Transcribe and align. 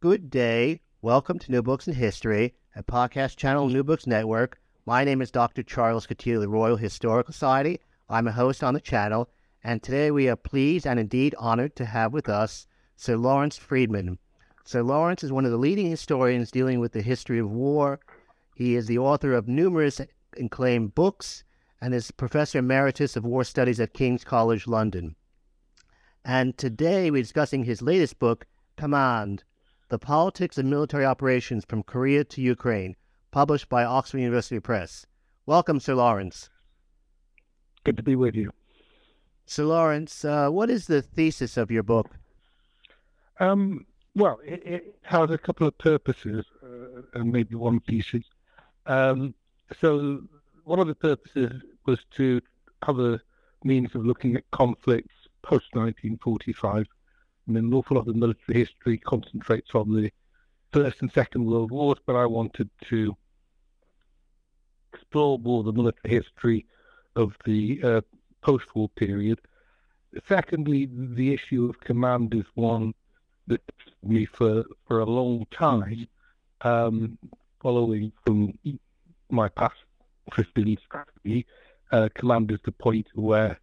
Good 0.00 0.28
day. 0.28 0.82
Welcome 1.00 1.38
to 1.38 1.50
New 1.50 1.62
Books 1.62 1.88
in 1.88 1.94
History, 1.94 2.52
a 2.74 2.82
podcast 2.82 3.36
channel 3.36 3.66
New 3.66 3.82
Books 3.82 4.06
Network. 4.06 4.60
My 4.84 5.04
name 5.04 5.22
is 5.22 5.30
Dr. 5.30 5.62
Charles 5.62 6.06
Coutinho 6.06 6.38
the 6.38 6.50
Royal 6.50 6.76
Historical 6.76 7.32
Society. 7.32 7.80
I'm 8.06 8.28
a 8.28 8.32
host 8.32 8.62
on 8.62 8.74
the 8.74 8.80
channel, 8.80 9.30
and 9.64 9.82
today 9.82 10.10
we 10.10 10.28
are 10.28 10.36
pleased 10.36 10.86
and 10.86 11.00
indeed 11.00 11.34
honored 11.38 11.76
to 11.76 11.86
have 11.86 12.12
with 12.12 12.28
us 12.28 12.66
Sir 12.96 13.16
Lawrence 13.16 13.56
Freedman. 13.56 14.18
Sir 14.66 14.82
Lawrence 14.82 15.24
is 15.24 15.32
one 15.32 15.46
of 15.46 15.50
the 15.50 15.56
leading 15.56 15.88
historians 15.88 16.50
dealing 16.50 16.78
with 16.78 16.92
the 16.92 17.00
history 17.00 17.38
of 17.38 17.50
war. 17.50 17.98
He 18.54 18.74
is 18.74 18.88
the 18.88 18.98
author 18.98 19.32
of 19.32 19.48
numerous 19.48 19.98
acclaimed 20.38 20.94
books 20.94 21.42
and 21.80 21.94
is 21.94 22.10
Professor 22.10 22.58
Emeritus 22.58 23.16
of 23.16 23.24
War 23.24 23.44
Studies 23.44 23.80
at 23.80 23.94
King's 23.94 24.24
College 24.24 24.66
London. 24.66 25.16
And 26.22 26.58
today 26.58 27.10
we're 27.10 27.22
discussing 27.22 27.64
his 27.64 27.80
latest 27.80 28.18
book, 28.18 28.44
Command 28.76 29.42
the 29.88 29.98
Politics 29.98 30.58
and 30.58 30.68
Military 30.68 31.04
Operations 31.04 31.64
from 31.64 31.82
Korea 31.82 32.24
to 32.24 32.40
Ukraine, 32.40 32.96
published 33.30 33.68
by 33.68 33.84
Oxford 33.84 34.18
University 34.18 34.58
Press. 34.58 35.06
Welcome, 35.46 35.78
Sir 35.78 35.94
Lawrence. 35.94 36.50
Good 37.84 37.96
to 37.96 38.02
be 38.02 38.16
with 38.16 38.34
you. 38.34 38.52
Sir 39.44 39.64
Lawrence, 39.64 40.24
uh, 40.24 40.48
what 40.48 40.70
is 40.70 40.86
the 40.86 41.02
thesis 41.02 41.56
of 41.56 41.70
your 41.70 41.84
book? 41.84 42.10
Um, 43.38 43.86
well, 44.16 44.40
it, 44.44 44.66
it, 44.66 44.98
has 45.02 45.30
a 45.30 45.38
couple 45.38 45.68
of 45.68 45.78
purposes 45.78 46.44
uh, 46.64 47.02
and 47.14 47.32
maybe 47.32 47.54
one 47.54 47.78
thesis. 47.80 48.24
Um, 48.86 49.34
so, 49.80 50.22
one 50.64 50.80
of 50.80 50.88
the 50.88 50.94
purposes 50.96 51.62
was 51.84 52.00
to 52.16 52.40
have 52.82 52.98
a 52.98 53.20
means 53.62 53.94
of 53.94 54.04
looking 54.04 54.34
at 54.34 54.50
conflicts 54.50 55.14
post 55.42 55.66
1945 55.74 56.86
I 57.46 57.52
mean, 57.52 57.66
an 57.66 57.74
awful 57.74 57.96
lot 57.96 58.08
of 58.08 58.16
military 58.16 58.58
history 58.58 58.98
concentrates 58.98 59.74
on 59.74 59.94
the 59.94 60.10
First 60.72 61.00
and 61.00 61.12
Second 61.12 61.46
World 61.46 61.70
Wars, 61.70 61.98
but 62.04 62.16
I 62.16 62.26
wanted 62.26 62.68
to 62.88 63.16
explore 64.92 65.38
more 65.38 65.62
the 65.62 65.72
military 65.72 66.14
history 66.14 66.66
of 67.14 67.36
the 67.44 67.80
uh, 67.82 68.00
post-war 68.42 68.88
period. 68.90 69.40
Secondly, 70.28 70.88
the 70.90 71.32
issue 71.32 71.68
of 71.68 71.78
command 71.80 72.34
is 72.34 72.44
one 72.54 72.94
that 73.46 73.62
me 74.02 74.24
for 74.24 74.64
for 74.86 75.00
a 75.00 75.04
long 75.04 75.46
time, 75.50 76.06
um, 76.62 77.18
following 77.60 78.12
from 78.24 78.58
my 79.30 79.48
past 79.48 79.76
15 80.34 80.78
strategy. 80.84 81.46
Uh, 81.92 82.08
command 82.14 82.50
is 82.50 82.58
the 82.64 82.72
point 82.72 83.06
where 83.14 83.58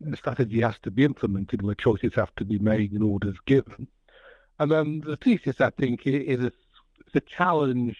the 0.00 0.16
strategy 0.16 0.60
has 0.60 0.78
to 0.82 0.90
be 0.90 1.04
implemented, 1.04 1.62
where 1.62 1.74
choices 1.74 2.14
have 2.14 2.34
to 2.36 2.44
be 2.44 2.58
made 2.58 2.92
and 2.92 3.02
orders 3.02 3.36
given. 3.46 3.88
And 4.58 4.70
then 4.70 5.00
the 5.00 5.16
thesis, 5.16 5.60
I 5.60 5.70
think, 5.70 6.06
is 6.06 6.44
a, 6.44 6.52
a 7.14 7.20
challenge 7.20 7.96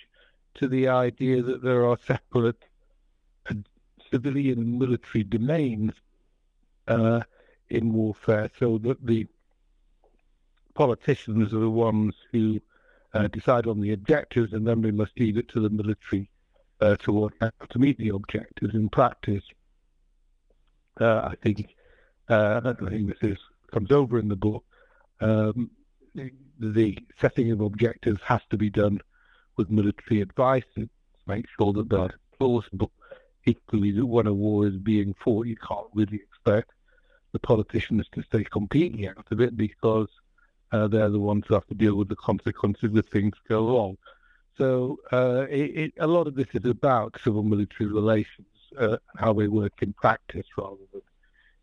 to 0.54 0.68
the 0.68 0.88
idea 0.88 1.42
that 1.42 1.62
there 1.62 1.86
are 1.86 1.98
separate 2.06 2.62
uh, 3.50 3.54
civilian 4.10 4.58
and 4.58 4.78
military 4.78 5.24
domains 5.24 5.92
uh, 6.88 7.20
in 7.68 7.92
warfare, 7.92 8.50
so 8.58 8.78
that 8.78 9.04
the 9.04 9.26
politicians 10.74 11.52
are 11.52 11.60
the 11.60 11.70
ones 11.70 12.14
who 12.32 12.60
uh, 13.14 13.26
decide 13.28 13.66
on 13.66 13.80
the 13.80 13.92
objectives, 13.92 14.52
and 14.52 14.66
then 14.66 14.82
we 14.82 14.92
must 14.92 15.18
leave 15.18 15.36
it 15.36 15.48
to 15.48 15.60
the 15.60 15.70
military 15.70 16.30
uh, 16.80 16.96
to, 16.96 17.30
to 17.68 17.78
meet 17.78 17.98
the 17.98 18.10
objectives 18.10 18.74
in 18.74 18.88
practice. 18.88 19.44
Uh, 21.00 21.28
I 21.30 21.34
think 21.42 21.74
uh, 22.28 22.60
I 22.64 22.90
think 22.90 23.08
this 23.08 23.30
is, 23.32 23.38
comes 23.72 23.90
over 23.90 24.18
in 24.18 24.28
the 24.28 24.36
book. 24.36 24.64
Um, 25.20 25.70
the 26.60 26.98
setting 27.20 27.50
of 27.52 27.60
objectives 27.60 28.20
has 28.24 28.40
to 28.50 28.56
be 28.56 28.70
done 28.70 29.00
with 29.56 29.70
military 29.70 30.20
advice 30.20 30.64
to 30.74 30.88
make 31.26 31.46
sure 31.58 31.72
that 31.72 31.88
they're 31.88 32.18
plausible. 32.38 32.90
Equally, 33.46 33.92
that 33.92 34.04
when 34.06 34.26
a 34.26 34.34
war 34.34 34.66
is 34.66 34.76
being 34.76 35.14
fought, 35.22 35.46
you 35.46 35.56
can't 35.56 35.86
really 35.94 36.16
expect 36.16 36.70
the 37.32 37.38
politicians 37.38 38.06
to 38.12 38.22
stay 38.22 38.44
completely 38.44 39.08
out 39.08 39.26
of 39.30 39.40
it 39.40 39.56
because 39.56 40.08
uh, 40.72 40.86
they're 40.88 41.08
the 41.08 41.18
ones 41.18 41.44
who 41.46 41.54
have 41.54 41.66
to 41.66 41.74
deal 41.74 41.94
with 41.94 42.08
the 42.08 42.16
consequences 42.16 42.90
if 42.94 43.06
things 43.06 43.34
go 43.48 43.68
wrong. 43.68 43.96
So 44.58 44.98
uh, 45.12 45.46
it, 45.48 45.76
it, 45.76 45.92
a 45.98 46.06
lot 46.06 46.26
of 46.26 46.34
this 46.34 46.48
is 46.52 46.64
about 46.64 47.16
civil 47.22 47.42
military 47.42 47.90
relations, 47.90 48.48
uh, 48.78 48.96
how 49.16 49.32
they 49.32 49.48
work 49.48 49.72
in 49.82 49.92
practice 49.94 50.46
rather 50.56 50.76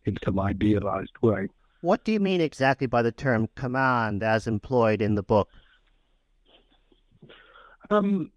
in 0.06 0.18
some 0.24 0.40
idealized 0.40 1.18
way. 1.22 1.48
What 1.82 2.04
do 2.04 2.12
you 2.12 2.20
mean 2.20 2.42
exactly 2.42 2.88
by 2.88 3.02
the 3.02 3.12
term 3.12 3.48
command 3.56 4.24
as 4.24 4.48
employed 4.48 5.02
in 5.02 5.16
the 5.16 5.24
book? 5.24 5.50
Um, 7.90 8.32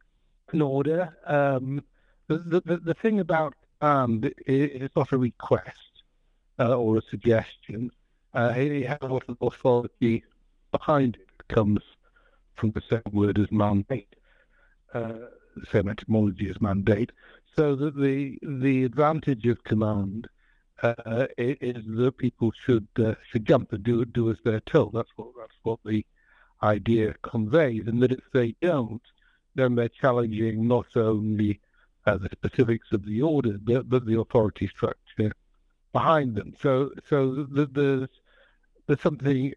an 0.52 0.62
order. 0.62 1.16
Um, 1.26 1.82
the, 2.26 2.60
the, 2.64 2.76
the 2.76 2.94
thing 2.94 3.20
about 3.20 3.54
um, 3.80 4.22
it's 4.46 4.94
not 4.96 5.12
a 5.12 5.18
request 5.18 6.02
uh, 6.58 6.74
or 6.74 6.98
a 6.98 7.02
suggestion. 7.10 7.90
Uh, 8.34 8.52
it 8.56 8.86
has 8.86 8.98
a 9.00 9.06
lot 9.06 9.24
of 9.28 9.36
authority 9.40 10.24
behind 10.70 11.16
it. 11.16 11.28
It 11.40 11.54
comes 11.54 11.80
from 12.56 12.72
the 12.72 12.82
same 12.90 13.12
word 13.12 13.38
as 13.38 13.50
mandate, 13.50 14.14
uh, 14.92 15.12
the 15.56 15.66
same 15.72 15.88
etymology 15.88 16.50
as 16.50 16.60
mandate. 16.60 17.12
So 17.56 17.74
that 17.76 17.96
the 17.96 18.38
the 18.42 18.84
advantage 18.84 19.46
of 19.46 19.64
command 19.64 20.28
uh, 20.82 21.26
is 21.36 21.84
that 21.86 22.14
people 22.18 22.52
should 22.64 22.86
uh, 22.98 23.14
should 23.28 23.44
jump 23.44 23.72
and 23.72 23.82
do 23.82 24.04
do 24.04 24.30
as 24.30 24.36
they're 24.44 24.60
told. 24.60 24.92
That's 24.92 25.10
what 25.16 25.28
that's 25.38 25.58
what 25.62 25.80
the 25.84 26.04
idea 26.62 27.14
conveys, 27.22 27.86
and 27.86 28.02
that 28.02 28.12
if 28.12 28.24
they 28.32 28.54
don't, 28.60 29.02
then 29.54 29.74
they're 29.74 29.88
challenging 29.88 30.66
not 30.68 30.86
only 30.96 31.60
uh, 32.06 32.16
the 32.16 32.28
specifics 32.32 32.92
of 32.92 33.04
the 33.04 33.22
order, 33.22 33.58
but, 33.60 33.88
but 33.88 34.06
the 34.06 34.18
authority 34.18 34.68
structure 34.68 35.32
behind 35.92 36.34
them. 36.34 36.54
So 36.60 36.92
so 37.08 37.46
there's 37.50 38.08
there's 38.86 39.00
something 39.00 39.52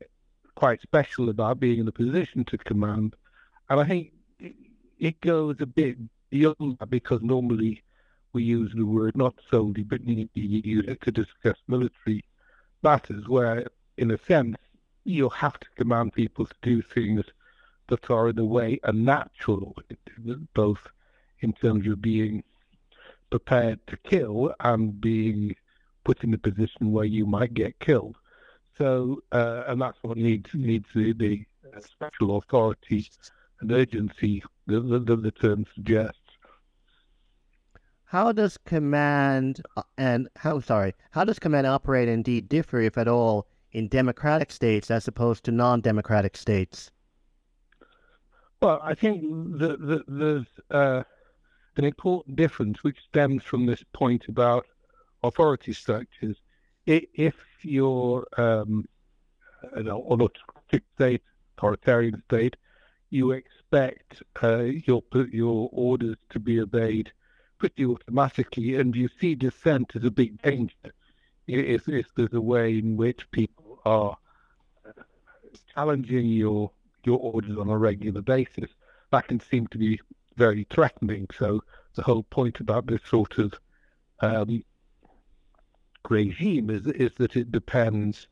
quite 0.55 0.81
special 0.81 1.29
about 1.29 1.59
being 1.59 1.79
in 1.79 1.87
a 1.87 1.91
position 1.91 2.43
to 2.45 2.57
command, 2.57 3.15
and 3.69 3.79
I 3.79 3.85
think 3.85 4.11
it 4.99 5.21
goes 5.21 5.57
a 5.59 5.65
bit 5.65 5.97
beyond 6.29 6.77
that 6.79 6.89
because 6.89 7.21
normally 7.21 7.83
we 8.33 8.43
use 8.43 8.71
the 8.73 8.85
word 8.85 9.15
not 9.15 9.35
solely, 9.49 9.83
but 9.83 10.05
need 10.05 10.29
to 10.33 10.41
use 10.41 10.85
it 10.87 11.01
to 11.01 11.11
discuss 11.11 11.57
military 11.67 12.23
matters, 12.83 13.27
where, 13.27 13.67
in 13.97 14.11
a 14.11 14.17
sense, 14.17 14.57
you 15.03 15.29
have 15.29 15.59
to 15.59 15.67
command 15.75 16.13
people 16.13 16.45
to 16.45 16.55
do 16.61 16.81
things 16.81 17.23
that 17.87 18.09
are, 18.09 18.29
in 18.29 18.39
a 18.39 18.45
way, 18.45 18.79
unnatural, 18.83 19.75
both 20.53 20.87
in 21.41 21.53
terms 21.53 21.87
of 21.87 22.01
being 22.01 22.43
prepared 23.29 23.79
to 23.87 23.97
kill 23.97 24.53
and 24.59 25.01
being 25.01 25.55
put 26.03 26.23
in 26.23 26.33
a 26.33 26.37
position 26.37 26.91
where 26.91 27.05
you 27.05 27.25
might 27.25 27.53
get 27.53 27.79
killed. 27.79 28.15
So, 28.77 29.21
uh, 29.31 29.63
and 29.67 29.81
that's 29.81 29.97
what 30.01 30.17
needs 30.17 30.49
needs 30.53 30.87
the, 30.95 31.13
the 31.13 31.45
special 31.81 32.37
authority 32.37 33.09
and 33.59 33.71
urgency 33.71 34.43
that 34.67 35.05
the, 35.05 35.15
the 35.15 35.31
term 35.31 35.65
suggests 35.75 36.20
how 38.11 38.33
does 38.33 38.57
command 38.65 39.61
uh, 39.77 39.83
and 39.97 40.27
how 40.35 40.59
sorry 40.59 40.93
how 41.11 41.23
does 41.23 41.39
command 41.39 41.65
operate 41.65 42.09
indeed 42.09 42.49
differ 42.49 42.81
if 42.81 42.97
at 42.97 43.07
all 43.07 43.47
in 43.71 43.87
democratic 43.87 44.51
states 44.51 44.91
as 44.91 45.07
opposed 45.07 45.45
to 45.45 45.51
non-democratic 45.51 46.35
states? 46.35 46.91
Well 48.61 48.81
i 48.83 48.93
think 48.93 49.21
that 49.59 49.79
the, 49.79 50.03
there's 50.09 50.45
uh, 50.69 51.03
an 51.77 51.85
important 51.85 52.35
difference 52.35 52.83
which 52.83 52.97
stems 53.07 53.43
from 53.43 53.65
this 53.65 53.81
point 53.93 54.25
about 54.27 54.65
authority 55.23 55.71
structures. 55.71 56.35
If 56.85 57.35
you're 57.61 58.27
um, 58.37 58.89
an 59.73 59.87
autocratic 59.87 60.83
state 60.95 61.23
authoritarian 61.57 62.21
state 62.27 62.57
you 63.09 63.31
expect 63.31 64.21
uh, 64.43 64.63
your 64.87 65.01
your 65.31 65.69
orders 65.71 66.17
to 66.31 66.39
be 66.39 66.59
obeyed 66.59 67.09
pretty 67.61 67.85
automatically, 67.85 68.73
and 68.73 68.95
you 68.95 69.07
see 69.19 69.35
dissent 69.35 69.95
as 69.95 70.03
a 70.03 70.09
big 70.09 70.41
danger 70.41 70.73
if, 71.45 71.87
if 71.87 72.07
there's 72.15 72.33
a 72.33 72.41
way 72.41 72.79
in 72.79 72.97
which 72.97 73.29
people 73.29 73.79
are 73.85 74.17
challenging 75.75 76.25
your 76.25 76.71
your 77.03 77.19
orders 77.19 77.57
on 77.59 77.69
a 77.69 77.77
regular 77.77 78.21
basis, 78.21 78.71
that 79.11 79.27
can 79.27 79.39
seem 79.39 79.67
to 79.67 79.77
be 79.77 79.99
very 80.37 80.65
threatening. 80.71 81.27
So 81.37 81.61
the 81.93 82.01
whole 82.01 82.23
point 82.23 82.59
about 82.59 82.87
this 82.87 83.01
sort 83.07 83.37
of 83.37 83.53
um, 84.21 84.63
regime 86.09 86.71
is 86.71 86.87
is 86.87 87.11
that 87.19 87.35
it 87.35 87.51
depends 87.51 88.27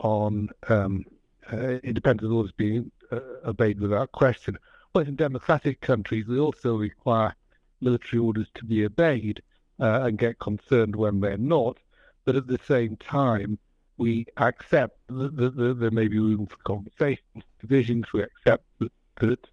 on 0.00 0.48
um, 0.70 1.04
uh, 1.52 1.80
it 1.82 1.92
depends 1.92 2.24
on 2.24 2.32
orders 2.32 2.52
being 2.52 2.90
uh, 3.12 3.20
obeyed 3.44 3.78
without 3.78 4.10
question. 4.12 4.56
But 4.94 5.06
in 5.06 5.16
democratic 5.16 5.82
countries, 5.82 6.24
they 6.26 6.38
also 6.38 6.76
require 6.76 7.34
military 7.80 8.20
orders 8.20 8.46
to 8.54 8.64
be 8.64 8.84
obeyed 8.84 9.42
uh, 9.80 10.02
and 10.02 10.18
get 10.18 10.38
concerned 10.38 10.96
when 10.96 11.20
they're 11.20 11.36
not. 11.36 11.78
But 12.24 12.36
at 12.36 12.46
the 12.46 12.60
same 12.66 12.96
time, 12.96 13.58
we 13.96 14.26
accept 14.38 14.98
that, 15.08 15.36
that, 15.36 15.76
there 15.78 15.90
may 15.90 16.08
be 16.08 16.18
room 16.18 16.46
for 16.46 16.56
conversation, 16.64 17.42
divisions. 17.60 18.12
We 18.12 18.22
accept 18.22 18.64
that, 18.80 18.92
that 19.20 19.46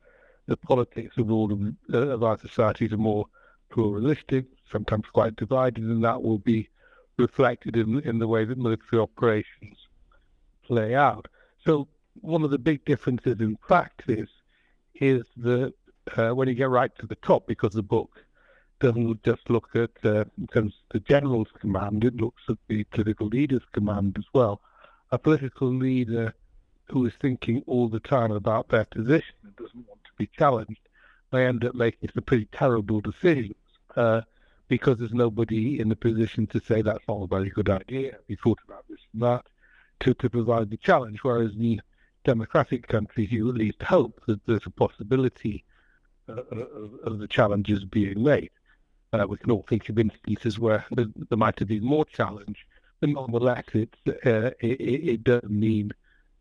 the 0.48 0.58
politics 0.58 1.18
of 1.18 1.32
all 1.32 1.52
of, 1.52 1.62
uh, 1.94 1.98
of 2.10 2.24
our 2.24 2.38
societies 2.40 2.94
are 2.94 2.98
more 2.98 3.26
pluralistic, 3.70 4.46
sometimes 4.72 5.06
quite 5.14 5.36
divided, 5.36 5.84
and 5.84 6.04
that 6.04 6.22
will 6.22 6.40
be 6.40 6.70
reflected 7.18 7.78
in 7.78 8.00
in 8.02 8.20
the 8.20 8.28
way 8.28 8.46
that 8.46 8.58
military 8.58 9.02
operations 9.02 9.78
play 10.64 10.96
out. 10.96 11.28
So 11.66 11.88
one 12.22 12.44
of 12.44 12.52
the 12.52 12.58
big 12.58 12.84
differences 12.86 13.40
in 13.40 13.56
practice 13.58 14.30
is 14.96 15.24
that 15.38 15.74
uh, 16.18 16.32
when 16.32 16.48
you 16.48 16.54
get 16.54 16.70
right 16.70 16.92
to 17.00 17.08
the 17.08 17.16
top, 17.16 17.48
because 17.48 17.74
the 17.74 17.84
book 17.84 18.26
doesn't 18.80 19.24
just 19.24 19.50
look 19.50 19.70
at 19.76 19.92
uh, 20.04 20.26
the 20.54 21.00
general's 21.08 21.50
command, 21.60 22.04
it 22.04 22.16
looks 22.16 22.42
at 22.50 22.58
the 22.68 22.84
political 22.86 23.28
leader's 23.28 23.66
command 23.74 24.16
as 24.18 24.26
well. 24.34 24.62
A 25.12 25.20
political 25.20 25.72
leader 25.72 26.34
who 26.86 27.06
is 27.06 27.14
thinking 27.22 27.64
all 27.68 27.88
the 27.88 28.00
time 28.00 28.32
about 28.32 28.70
their 28.70 28.86
position 28.86 29.36
and 29.44 29.56
doesn't 29.56 29.88
want 29.88 30.04
to 30.04 30.12
be 30.18 30.28
challenged 30.38 30.82
may 31.32 31.46
end 31.46 31.64
up 31.64 31.76
making 31.76 32.10
some 32.14 32.24
pretty 32.24 32.48
terrible 32.52 33.02
decisions 33.02 33.56
uh, 33.96 34.22
because 34.68 34.98
there's 34.98 35.14
nobody 35.14 35.80
in 35.80 35.90
the 35.90 35.96
position 35.96 36.48
to 36.48 36.60
say 36.60 36.82
that's 36.82 37.08
not 37.08 37.24
a 37.24 37.28
very 37.28 37.50
good 37.50 37.70
idea. 37.70 38.18
We 38.28 38.36
thought 38.36 38.60
about 38.68 38.86
this 38.90 39.00
and 39.14 39.22
that 39.22 39.46
to, 40.02 40.14
to 40.16 40.30
provide 40.30 40.70
the 40.70 40.78
challenge, 40.78 41.20
whereas 41.22 41.52
in 41.52 41.82
democratic 42.24 42.88
countries 42.88 43.32
you 43.32 43.50
at 43.50 43.56
least 43.56 43.82
hope 43.84 44.22
that 44.28 44.46
there's 44.46 44.66
a 44.66 44.72
possibility 44.72 45.64
of, 46.38 47.00
of 47.04 47.20
the 47.20 47.28
challenges 47.28 47.84
being 47.84 48.24
made. 48.24 48.50
Uh, 49.14 49.26
we 49.28 49.38
can 49.38 49.52
all 49.52 49.66
think 49.68 49.90
of 49.90 50.00
instances 50.00 50.58
where 50.58 50.86
there 50.92 51.38
might 51.38 51.60
have 51.60 51.68
been 51.68 51.84
more 51.84 52.06
challenge, 52.06 52.66
but 53.00 53.10
nonetheless, 53.10 53.66
it, 53.74 53.94
uh, 54.08 54.52
it, 54.62 54.80
it 54.82 55.24
does 55.24 55.44
mean 55.44 55.92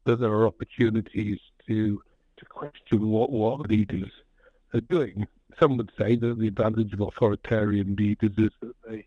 that 0.04 0.20
there 0.20 0.30
are 0.30 0.46
opportunities 0.46 1.38
to 1.66 2.00
to 2.36 2.44
question 2.46 3.08
what, 3.10 3.30
what 3.30 3.68
leaders 3.68 4.10
are 4.72 4.80
doing. 4.80 5.26
Some 5.58 5.76
would 5.76 5.92
say 5.98 6.16
that 6.16 6.38
the 6.38 6.48
advantage 6.48 6.92
of 6.94 7.00
authoritarian 7.00 7.96
leaders 7.96 8.32
is 8.38 8.50
that 8.62 8.74
they 8.88 9.06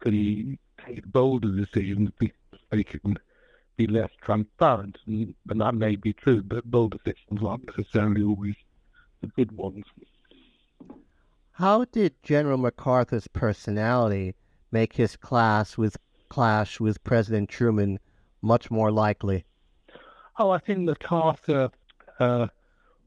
can 0.00 0.58
take 0.84 1.06
bolder 1.06 1.48
decisions 1.48 2.10
because 2.18 2.60
they 2.70 2.82
can 2.82 3.16
be 3.76 3.86
less 3.86 4.10
transparent, 4.22 4.98
and, 5.06 5.34
and 5.48 5.60
that 5.60 5.74
may 5.74 5.96
be 5.96 6.12
true, 6.12 6.42
but 6.42 6.64
bold 6.64 6.98
decisions 7.04 7.40
aren't 7.46 7.66
necessarily 7.66 8.22
always 8.22 8.56
the 9.26 9.44
good 9.44 9.52
ones. 9.52 9.84
How 11.52 11.84
did 11.84 12.22
General 12.22 12.58
MacArthur's 12.58 13.28
personality 13.28 14.34
make 14.72 14.92
his 14.92 15.16
class 15.16 15.78
with 15.78 15.96
clash 16.28 16.80
with 16.80 17.02
President 17.04 17.48
Truman 17.48 17.98
much 18.42 18.70
more 18.70 18.90
likely? 18.90 19.44
Oh, 20.38 20.50
I 20.50 20.58
think 20.58 20.80
MacArthur 20.80 21.70
uh, 22.20 22.48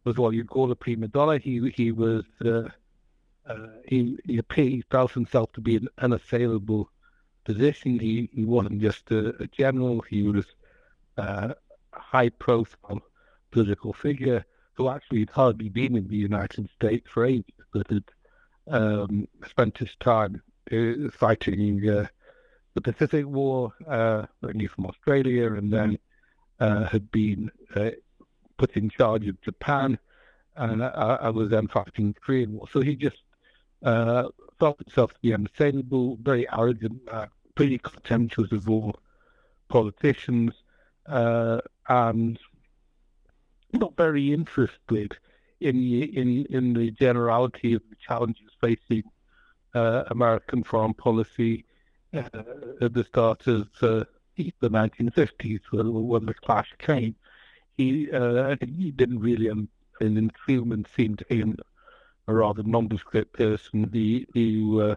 was 0.03 0.17
what 0.17 0.33
you'd 0.33 0.49
call 0.49 0.71
a 0.71 0.75
prima 0.75 1.07
donna. 1.07 1.37
He 1.37 1.69
he 1.75 1.91
was 1.91 2.23
uh, 2.43 2.69
uh, 3.45 3.67
he, 3.85 4.17
he, 4.25 4.41
he 4.55 4.83
felt 4.89 5.11
himself 5.11 5.51
to 5.53 5.61
be 5.61 5.75
an 5.75 5.87
unassailable 5.99 6.89
position. 7.45 7.99
He 7.99 8.29
he 8.33 8.45
wasn't 8.45 8.81
just 8.81 9.11
a, 9.11 9.35
a 9.43 9.47
general. 9.47 10.01
He 10.01 10.23
was 10.23 10.45
uh, 11.17 11.53
a 11.93 11.99
high-profile 11.99 13.01
political 13.51 13.93
figure 13.93 14.45
who 14.79 14.87
actually 14.87 15.19
had 15.19 15.29
hardly 15.29 15.67
been 15.67 15.97
in 15.97 16.07
the 16.07 16.15
United 16.15 16.69
States 16.73 17.05
for 17.13 17.25
ages, 17.25 17.65
but 17.73 17.85
had 17.89 18.03
um, 18.69 19.27
spent 19.45 19.77
his 19.77 19.93
time 19.99 20.41
uh, 20.71 21.09
fighting 21.11 21.87
uh, 21.89 22.07
the 22.75 22.81
Pacific 22.81 23.25
War, 23.25 23.73
uh, 23.89 24.25
originally 24.41 24.67
from 24.67 24.85
Australia, 24.85 25.53
and 25.53 25.71
then 25.71 25.99
uh, 26.61 26.85
had 26.85 27.11
been 27.11 27.51
uh, 27.75 27.89
put 28.57 28.77
in 28.77 28.89
charge 28.89 29.27
of 29.27 29.41
Japan, 29.41 29.99
and 30.55 30.81
I, 30.81 31.29
was 31.29 31.49
then 31.49 31.67
fighting 31.67 32.13
the 32.13 32.19
Korean 32.21 32.53
War. 32.53 32.67
So 32.71 32.79
he 32.79 32.95
just 32.95 33.21
uh, 33.83 34.29
felt 34.61 34.79
himself 34.79 35.11
to 35.11 35.19
be 35.21 35.33
unassailable, 35.33 36.17
very 36.21 36.49
arrogant, 36.49 37.01
pretty 37.55 37.79
contemptuous 37.79 38.53
of 38.53 38.69
all 38.69 38.95
politicians, 39.67 40.53
and 41.05 42.39
not 43.73 43.95
very 43.95 44.33
interested 44.33 45.17
in 45.59 45.75
in 45.93 46.45
in 46.45 46.73
the 46.73 46.91
generality 46.91 47.73
of 47.73 47.81
the 47.89 47.95
challenges 47.95 48.51
facing 48.61 49.03
uh, 49.75 50.03
American 50.07 50.63
foreign 50.63 50.93
policy 50.93 51.65
uh, 52.13 52.23
at 52.81 52.93
the 52.93 53.03
start 53.03 53.45
of 53.47 53.67
uh, 53.81 54.03
the 54.35 54.69
1950s, 54.69 55.59
when 55.71 56.25
the 56.25 56.33
clash 56.33 56.73
came. 56.79 57.15
He 57.77 58.11
uh, 58.11 58.55
he 58.61 58.91
didn't 58.91 59.19
really, 59.19 59.49
um, 59.49 59.69
and 59.99 60.31
seemed 60.95 61.19
to 61.19 61.33
him 61.33 61.57
a 62.27 62.33
rather 62.33 62.63
nondescript 62.63 63.33
person. 63.33 63.89
He, 63.91 64.27
he 64.33 64.81
uh, 64.81 64.95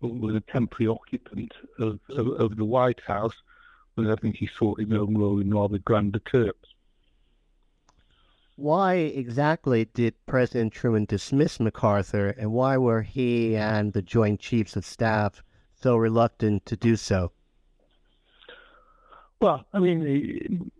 was 0.00 0.34
a 0.34 0.40
temporary 0.40 0.88
occupant 0.88 1.52
of, 1.78 2.00
of, 2.08 2.28
of 2.40 2.56
the 2.56 2.64
White 2.64 3.00
House, 3.06 3.34
but 3.94 4.06
I 4.06 4.16
think 4.16 4.36
he 4.36 4.46
saw 4.46 4.74
his 4.74 4.90
own 4.92 5.16
role 5.18 5.40
in 5.40 5.52
rather 5.52 5.78
grander 5.78 6.18
terms. 6.20 6.54
Why 8.56 8.94
exactly 8.94 9.84
did 9.84 10.14
President 10.24 10.72
Truman 10.72 11.04
dismiss 11.04 11.60
MacArthur, 11.60 12.30
and 12.30 12.52
why 12.52 12.78
were 12.78 13.02
he 13.02 13.54
and 13.54 13.92
the 13.92 14.00
Joint 14.00 14.40
Chiefs 14.40 14.76
of 14.76 14.84
Staff 14.86 15.42
so 15.74 15.96
reluctant 15.96 16.64
to 16.66 16.74
do 16.74 16.96
so? 16.96 17.32
Well, 19.40 19.66
I 19.74 19.78
mean, 19.78 20.70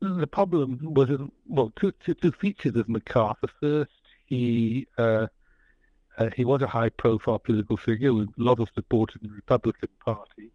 the, 0.00 0.08
the 0.08 0.26
problem 0.28 0.78
was, 0.82 1.10
well, 1.48 1.72
two, 1.74 1.92
two, 2.04 2.14
two 2.14 2.30
features 2.30 2.76
of 2.76 2.88
MacArthur. 2.88 3.48
First, 3.60 3.90
he 4.26 4.86
uh, 4.96 5.26
uh, 6.16 6.30
he 6.36 6.44
was 6.44 6.62
a 6.62 6.68
high-profile 6.68 7.40
political 7.40 7.76
figure 7.76 8.14
with 8.14 8.28
a 8.28 8.42
lot 8.42 8.60
of 8.60 8.68
support 8.74 9.10
in 9.20 9.28
the 9.28 9.34
Republican 9.34 9.88
Party. 10.04 10.52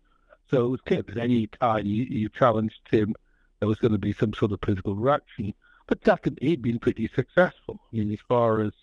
So 0.50 0.66
it 0.66 0.70
was 0.70 0.82
clear 0.82 1.02
that 1.02 1.18
any 1.18 1.48
time 1.48 1.86
you, 1.86 2.06
you 2.06 2.30
challenged 2.30 2.80
him, 2.90 3.14
there 3.60 3.68
was 3.68 3.80
going 3.80 3.92
to 3.92 3.98
be 3.98 4.14
some 4.14 4.34
sort 4.34 4.54
of 4.54 4.62
political 4.62 4.96
reaction. 4.96 5.54
But 5.90 6.06
second, 6.06 6.38
he'd 6.40 6.62
been 6.62 6.78
pretty 6.78 7.10
successful. 7.16 7.80
I 7.92 7.96
mean, 7.96 8.14
as 8.14 8.20
far 8.28 8.62
as 8.62 8.74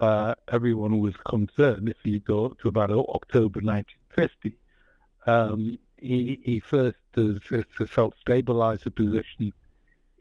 uh, 0.00 0.34
everyone 0.50 0.98
was 0.98 1.14
concerned, 1.28 1.90
if 1.90 1.98
you 2.04 2.20
go 2.20 2.56
to 2.62 2.68
about 2.68 2.90
October 2.90 3.60
1950, 3.60 4.56
um, 5.26 5.78
he, 5.98 6.40
he 6.42 6.58
first 6.58 6.96
uh, 7.18 7.34
helped 7.94 8.18
stabilize 8.20 8.80
the 8.80 8.90
position 8.90 9.52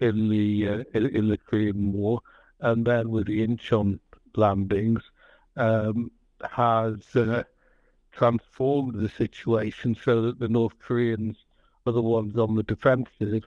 in 0.02 0.28
the 0.28 0.68
uh, 0.68 0.84
in, 0.94 1.30
the 1.30 1.38
Korean 1.38 1.94
War, 1.94 2.20
and 2.60 2.86
then 2.86 3.10
with 3.10 3.28
the 3.28 3.48
Incheon 3.48 3.98
landings, 4.36 5.02
um, 5.56 6.12
has 6.44 7.16
uh, 7.16 7.44
transformed 8.12 8.96
the 8.96 9.08
situation 9.08 9.96
so 9.96 10.24
that 10.24 10.40
the 10.40 10.50
North 10.50 10.78
Koreans 10.80 11.38
are 11.86 11.94
the 11.94 12.02
ones 12.02 12.38
on 12.38 12.56
the 12.56 12.64
defensive 12.64 13.46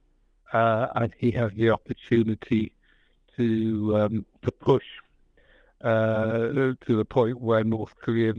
uh, 0.52 0.88
and 0.96 1.12
he 1.18 1.30
has 1.32 1.52
the 1.54 1.70
opportunity 1.70 2.72
to 3.36 3.96
um, 3.96 4.26
to 4.42 4.52
push 4.52 4.84
uh, 5.82 6.48
to 6.48 6.96
the 6.96 7.04
point 7.04 7.40
where 7.40 7.64
North 7.64 7.94
Korea 8.00 8.34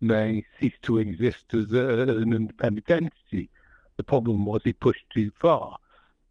may 0.00 0.44
cease 0.58 0.74
to 0.82 0.98
exist 0.98 1.44
as, 1.52 1.72
a, 1.72 2.00
an 2.00 2.32
independent 2.32 2.90
entity. 2.90 3.50
The 3.96 4.04
problem 4.04 4.44
was 4.44 4.62
he 4.62 4.72
pushed 4.72 5.04
too 5.10 5.30
far, 5.40 5.76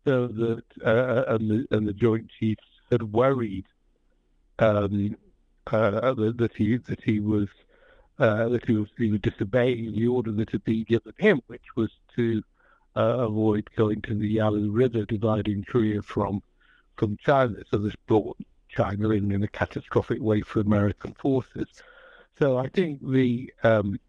so 0.05 0.27
that 0.27 0.63
uh, 0.85 1.33
and 1.33 1.49
the 1.49 1.67
and 1.71 1.87
the 1.87 1.93
Joint 1.93 2.29
Chiefs 2.39 2.63
had 2.89 3.03
worried 3.11 3.65
um, 4.59 5.17
uh, 5.67 6.13
that 6.13 6.51
he 6.55 6.77
that 6.77 7.03
he 7.03 7.19
was 7.19 7.49
uh, 8.19 8.47
that 8.49 8.65
he 8.65 8.73
was, 8.73 8.87
he 8.97 9.11
was 9.11 9.21
disobeying 9.21 9.93
the 9.93 10.07
order 10.07 10.31
that 10.31 10.49
had 10.49 10.63
been 10.63 10.83
given 10.83 11.13
him, 11.17 11.41
which 11.47 11.75
was 11.75 11.89
to 12.15 12.41
uh, 12.97 13.17
avoid 13.19 13.69
going 13.75 14.01
to 14.01 14.15
the 14.15 14.27
Yalu 14.27 14.71
River, 14.71 15.05
dividing 15.05 15.63
Korea 15.63 16.01
from 16.01 16.41
from 16.95 17.17
China. 17.17 17.57
So 17.69 17.77
this 17.77 17.95
brought 18.07 18.37
China 18.69 19.09
in 19.11 19.31
in 19.31 19.43
a 19.43 19.47
catastrophic 19.47 20.21
way 20.21 20.41
for 20.41 20.59
American 20.59 21.13
forces. 21.13 21.67
So 22.39 22.57
I 22.57 22.69
think 22.69 23.01
the 23.07 23.53
um, 23.63 23.99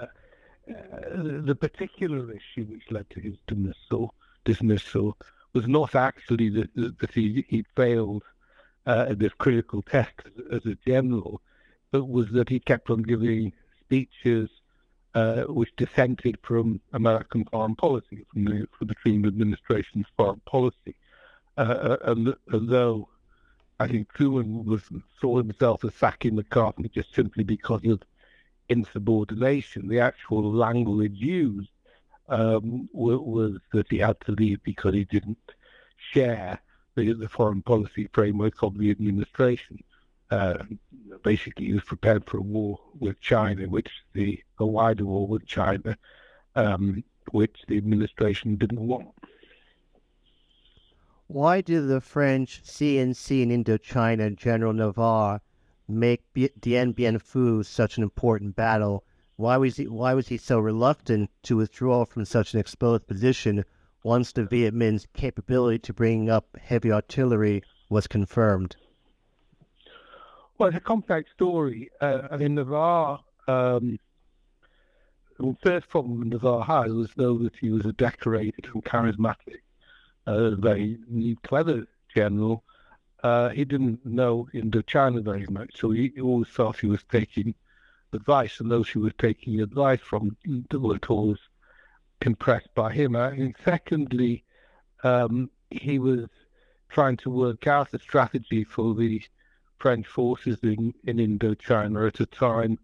uh, 0.00 0.06
the 1.44 1.54
particular 1.54 2.30
issue 2.30 2.64
which 2.66 2.90
led 2.90 3.08
to 3.10 3.20
his 3.20 3.36
dismissal, 3.46 4.14
dismissal 4.44 5.16
was 5.54 5.66
not 5.66 5.94
actually 5.94 6.50
that, 6.50 6.70
that 7.00 7.12
he, 7.12 7.44
he 7.48 7.64
failed 7.74 8.22
uh, 8.86 9.06
at 9.10 9.18
this 9.18 9.32
critical 9.38 9.82
test 9.82 10.12
as, 10.52 10.64
a 10.66 10.76
general, 10.86 11.40
but 11.90 12.04
was 12.04 12.30
that 12.32 12.48
he 12.48 12.60
kept 12.60 12.90
on 12.90 13.02
giving 13.02 13.52
speeches 13.80 14.50
uh, 15.14 15.42
which 15.44 15.74
dissented 15.76 16.38
from 16.42 16.80
American 16.92 17.44
foreign 17.46 17.74
policy, 17.74 18.26
from 18.32 18.44
the, 18.44 18.68
from 18.76 18.88
the 18.88 18.94
Truman 18.94 19.28
administration's 19.28 20.06
foreign 20.16 20.40
policy. 20.46 20.94
Uh, 21.56 21.60
uh 21.60 21.96
and, 22.02 22.34
and, 22.48 22.68
though 22.68 23.08
I 23.80 23.88
think 23.88 24.12
Truman 24.12 24.64
was, 24.64 24.82
saw 25.20 25.38
himself 25.38 25.84
as 25.84 25.94
sacking 25.94 26.36
MacArthur 26.36 26.88
just 26.88 27.14
simply 27.14 27.44
because 27.44 27.84
of 27.84 28.02
insubordination, 28.68 29.88
the 29.88 30.00
actual 30.00 30.52
language 30.52 31.16
used 31.16 31.70
um, 32.28 32.88
was 32.92 33.58
that 33.72 33.86
he 33.88 33.98
had 33.98 34.20
to 34.20 34.32
leave 34.32 34.62
because 34.62 34.94
he 34.94 35.04
didn't 35.04 35.38
share 36.12 36.60
the, 36.94 37.12
the 37.12 37.28
foreign 37.28 37.62
policy 37.62 38.08
framework 38.12 38.62
of 38.62 38.76
the 38.76 38.90
administration. 38.90 39.82
Uh, 40.30 40.62
basically, 41.22 41.66
he 41.66 41.72
was 41.72 41.84
prepared 41.84 42.24
for 42.26 42.38
a 42.38 42.42
war 42.42 42.78
with 42.98 43.18
China, 43.20 43.66
which 43.68 43.90
the 44.12 44.42
a 44.58 44.66
wider 44.66 45.04
war 45.04 45.26
with 45.26 45.46
China, 45.46 45.96
um, 46.54 47.02
which 47.30 47.64
the 47.68 47.76
administration 47.76 48.56
didn't 48.56 48.80
want. 48.80 49.08
Why 51.28 51.60
did 51.60 51.88
the 51.88 52.00
French 52.00 52.62
C-in-C 52.64 53.42
in 53.42 53.50
Indochina 53.50 54.34
General 54.34 54.72
Navarre 54.72 55.40
make 55.86 56.22
Dien 56.60 56.92
Bien 56.92 57.18
Phu 57.18 57.64
such 57.64 57.96
an 57.96 58.02
important 58.02 58.56
battle? 58.56 59.04
Why 59.36 59.56
was 59.56 59.76
he 59.76 59.86
Why 59.86 60.14
was 60.14 60.28
he 60.28 60.36
so 60.36 60.58
reluctant 60.58 61.30
to 61.44 61.56
withdraw 61.56 62.04
from 62.04 62.24
such 62.24 62.54
an 62.54 62.60
exposed 62.60 63.06
position 63.06 63.64
once 64.02 64.32
the 64.32 64.44
Viet 64.44 64.74
Minh's 64.74 65.06
capability 65.12 65.78
to 65.80 65.92
bring 65.92 66.28
up 66.28 66.56
heavy 66.56 66.90
artillery 66.90 67.62
was 67.88 68.06
confirmed? 68.06 68.76
Well, 70.58 70.70
it's 70.70 70.76
a 70.76 70.80
complex 70.80 71.30
story. 71.30 71.88
Uh, 72.00 72.22
I 72.30 72.36
mean, 72.36 72.56
Navarre. 72.56 73.20
Um, 73.46 73.98
the 75.38 75.56
first 75.62 75.88
problem 75.88 76.18
with 76.18 76.28
Navarre 76.28 76.64
had 76.64 76.92
was 76.92 77.10
though 77.16 77.38
that 77.38 77.54
he 77.56 77.70
was 77.70 77.86
a 77.86 77.92
decorated 77.92 78.66
and 78.74 78.84
charismatic, 78.84 79.60
uh, 80.26 80.50
very 80.56 80.98
clever 81.44 81.86
general, 82.12 82.64
uh, 83.22 83.48
he 83.50 83.64
didn't 83.64 84.04
know 84.04 84.48
Indochina 84.52 85.22
very 85.22 85.46
much, 85.48 85.78
so 85.78 85.90
he 85.90 86.12
always 86.20 86.48
thought 86.48 86.80
he 86.80 86.88
was 86.88 87.04
taking 87.04 87.54
advice, 88.12 88.58
and 88.58 88.70
those 88.70 88.88
who 88.88 89.00
were 89.00 89.10
taking 89.12 89.60
advice 89.60 90.00
from 90.00 90.36
were 90.72 90.98
always 91.08 91.38
impressed 92.22 92.74
by 92.74 92.92
him. 92.92 93.14
And 93.14 93.54
secondly, 93.64 94.44
um, 95.04 95.50
he 95.70 95.98
was 95.98 96.26
trying 96.88 97.16
to 97.18 97.30
work 97.30 97.66
out 97.66 97.94
a 97.94 97.98
strategy 97.98 98.64
for 98.64 98.94
the 98.94 99.22
French 99.78 100.06
forces 100.06 100.58
in, 100.62 100.94
in 101.04 101.18
Indochina 101.18 102.08
at 102.08 102.20
a 102.20 102.26
time 102.26 102.78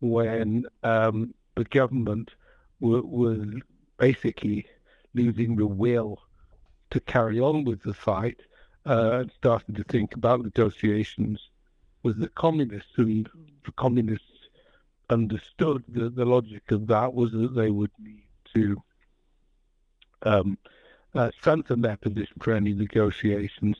when 0.00 0.66
um, 0.82 1.34
the 1.56 1.64
government 1.64 2.32
was 2.80 3.46
basically 3.98 4.66
losing 5.14 5.56
the 5.56 5.66
will 5.66 6.20
to 6.90 7.00
carry 7.00 7.40
on 7.40 7.64
with 7.64 7.82
the 7.82 7.94
fight 7.94 8.38
uh, 8.86 9.24
starting 9.36 9.74
to 9.74 9.84
think 9.84 10.14
about 10.14 10.42
negotiations 10.42 11.48
with 12.02 12.20
the 12.20 12.28
communists, 12.28 12.98
and 12.98 13.28
the 13.64 13.72
communists 13.72 14.48
understood 15.08 15.82
that 15.88 16.14
the 16.14 16.24
logic 16.24 16.70
of 16.70 16.86
that 16.86 17.14
was 17.14 17.32
that 17.32 17.54
they 17.54 17.70
would 17.70 17.90
need 17.98 18.26
to 18.54 18.82
um, 20.22 20.58
uh, 21.14 21.30
strengthen 21.38 21.80
their 21.80 21.96
position 21.96 22.36
for 22.40 22.52
any 22.52 22.74
negotiations, 22.74 23.76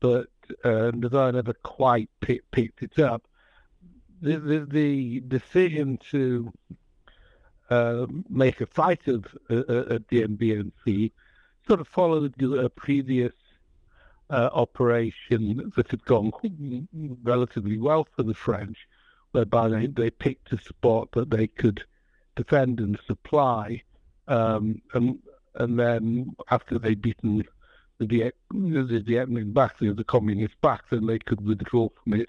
but 0.00 0.26
uh, 0.64 0.90
Navarre 0.94 1.32
never 1.32 1.52
quite 1.52 2.08
pick, 2.20 2.50
picked 2.50 2.82
it 2.82 2.98
up. 2.98 3.22
The, 4.20 4.38
the, 4.38 4.66
the 4.70 5.20
decision 5.20 5.98
to 6.10 6.52
uh, 7.70 8.06
make 8.28 8.60
a 8.60 8.66
fight 8.66 9.08
of 9.08 9.26
uh, 9.50 9.62
uh 9.68 9.94
at 9.94 10.08
the 10.08 10.22
MBNC 10.22 11.12
sort 11.66 11.80
of 11.80 11.88
followed 11.88 12.40
a 12.42 12.68
previous 12.68 13.32
uh, 14.30 14.50
operation 14.52 15.72
that 15.76 15.90
had 15.90 16.04
gone 16.04 16.32
relatively 17.22 17.78
well 17.78 18.06
for 18.16 18.22
the 18.22 18.34
French, 18.34 18.88
whereby 19.32 19.68
they, 19.68 19.86
they 19.86 20.10
picked 20.10 20.52
a 20.52 20.58
spot 20.58 21.08
that 21.12 21.30
they 21.30 21.46
could 21.46 21.84
defend 22.36 22.80
and 22.80 22.98
supply. 23.06 23.82
Um, 24.28 24.80
and, 24.94 25.18
and 25.56 25.78
then 25.78 26.34
after 26.50 26.78
they'd 26.78 27.02
beaten 27.02 27.44
the 27.98 28.32
the 28.50 29.02
Viet 29.06 29.28
Minh 29.28 29.52
back, 29.52 29.78
the, 29.78 29.92
the 29.92 30.04
communists 30.04 30.56
back, 30.60 30.82
then 30.90 31.06
they 31.06 31.18
could 31.18 31.46
withdraw 31.46 31.88
from 32.02 32.14
it 32.14 32.28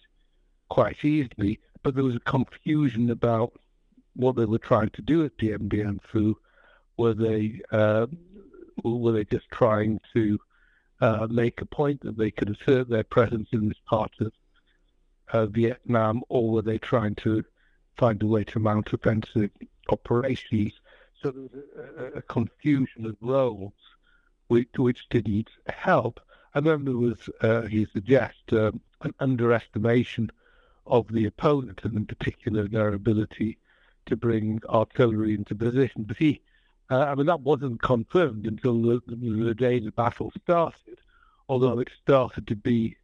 quite 0.69 1.03
easily. 1.03 1.59
But 1.81 1.95
there 1.95 2.03
was 2.03 2.15
a 2.15 2.19
confusion 2.19 3.09
about 3.09 3.53
what 4.15 4.35
they 4.35 4.45
were 4.45 4.59
trying 4.59 4.89
to 4.91 5.01
do 5.01 5.25
at 5.25 5.37
Dien 5.37 5.67
Bien. 5.67 5.99
Were 6.97 7.13
they 7.13 7.59
uh, 7.71 8.07
were 8.83 9.11
they 9.11 9.25
just 9.25 9.49
trying 9.51 9.99
to 10.13 10.39
uh, 11.01 11.27
make 11.29 11.61
a 11.61 11.65
point 11.65 12.01
that 12.01 12.17
they 12.17 12.31
could 12.31 12.49
assert 12.49 12.89
their 12.89 13.03
presence 13.03 13.49
in 13.51 13.67
this 13.67 13.77
part 13.85 14.11
of 14.19 14.31
uh, 15.31 15.45
Vietnam, 15.47 16.21
or 16.29 16.49
were 16.49 16.61
they 16.61 16.77
trying 16.77 17.15
to 17.15 17.43
find 17.97 18.21
a 18.21 18.27
way 18.27 18.43
to 18.45 18.59
mount 18.59 18.93
offensive 18.93 19.49
operations? 19.89 20.73
So 21.21 21.31
there 21.31 21.43
was 21.43 22.13
a, 22.15 22.17
a 22.19 22.21
confusion 22.21 23.05
of 23.05 23.17
roles, 23.21 23.73
which, 24.53 24.69
which 24.77 25.01
didn't 25.09 25.49
help. 25.67 26.19
And 26.53 26.65
then 26.65 26.85
there 26.85 27.01
was, 27.07 27.29
uh, 27.41 27.63
he 27.63 27.87
suggests, 27.91 28.51
um, 28.51 28.79
an 29.01 29.13
underestimation 29.19 30.31
of 30.85 31.07
the 31.07 31.25
opponent, 31.25 31.81
and 31.83 31.95
in 31.97 32.05
particular 32.05 32.67
their 32.67 32.93
ability 32.93 33.57
to 34.05 34.15
bring 34.15 34.61
artillery 34.69 35.33
into 35.33 35.55
position. 35.55 36.03
But 36.03 36.17
he 36.17 36.41
uh, 36.89 37.05
I 37.05 37.15
mean, 37.15 37.25
that 37.25 37.41
wasn't 37.41 37.81
confirmed 37.81 38.45
until 38.45 38.81
the, 38.81 39.01
the 39.07 39.55
day 39.55 39.79
the 39.79 39.91
battle 39.91 40.31
started, 40.43 40.99
although 41.49 41.79
it 41.79 41.89
started 42.01 42.45
to 42.47 42.55
be 42.55 42.97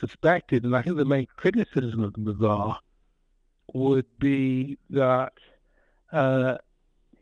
suspected. 0.00 0.64
And 0.64 0.74
I 0.74 0.82
think 0.82 0.96
the 0.96 1.04
main 1.04 1.26
criticism 1.36 2.02
of 2.04 2.16
Navarre 2.16 2.78
would 3.74 4.06
be 4.18 4.78
that 4.90 5.32
uh, 6.12 6.56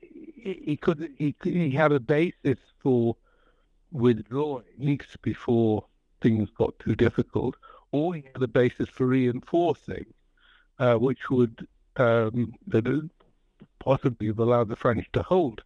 he, 0.00 0.62
he, 0.64 0.76
could 0.76 1.10
he, 1.18 1.34
he 1.42 1.70
had 1.70 1.92
a 1.92 2.00
basis 2.00 2.58
for 2.82 3.16
withdrawing 3.96 5.00
before 5.22 5.84
things 6.20 6.50
got 6.50 6.78
too 6.78 6.94
difficult, 6.94 7.56
or 7.92 8.14
he 8.14 8.24
had 8.32 8.42
a 8.42 8.48
basis 8.48 8.88
for 8.88 9.06
reinforcing, 9.06 10.06
uh, 10.78 10.96
which 10.96 11.30
would 11.30 11.66
um, 11.96 12.52
possibly 13.78 14.26
have 14.26 14.38
allowed 14.38 14.68
the 14.68 14.76
French 14.76 15.06
to 15.12 15.22
hold 15.22 15.62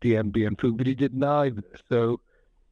Dien 0.00 0.30
Bien 0.30 0.54
Phu, 0.54 0.76
but 0.76 0.86
he 0.86 0.94
did 0.94 1.14
neither. 1.14 1.64
So 1.88 2.20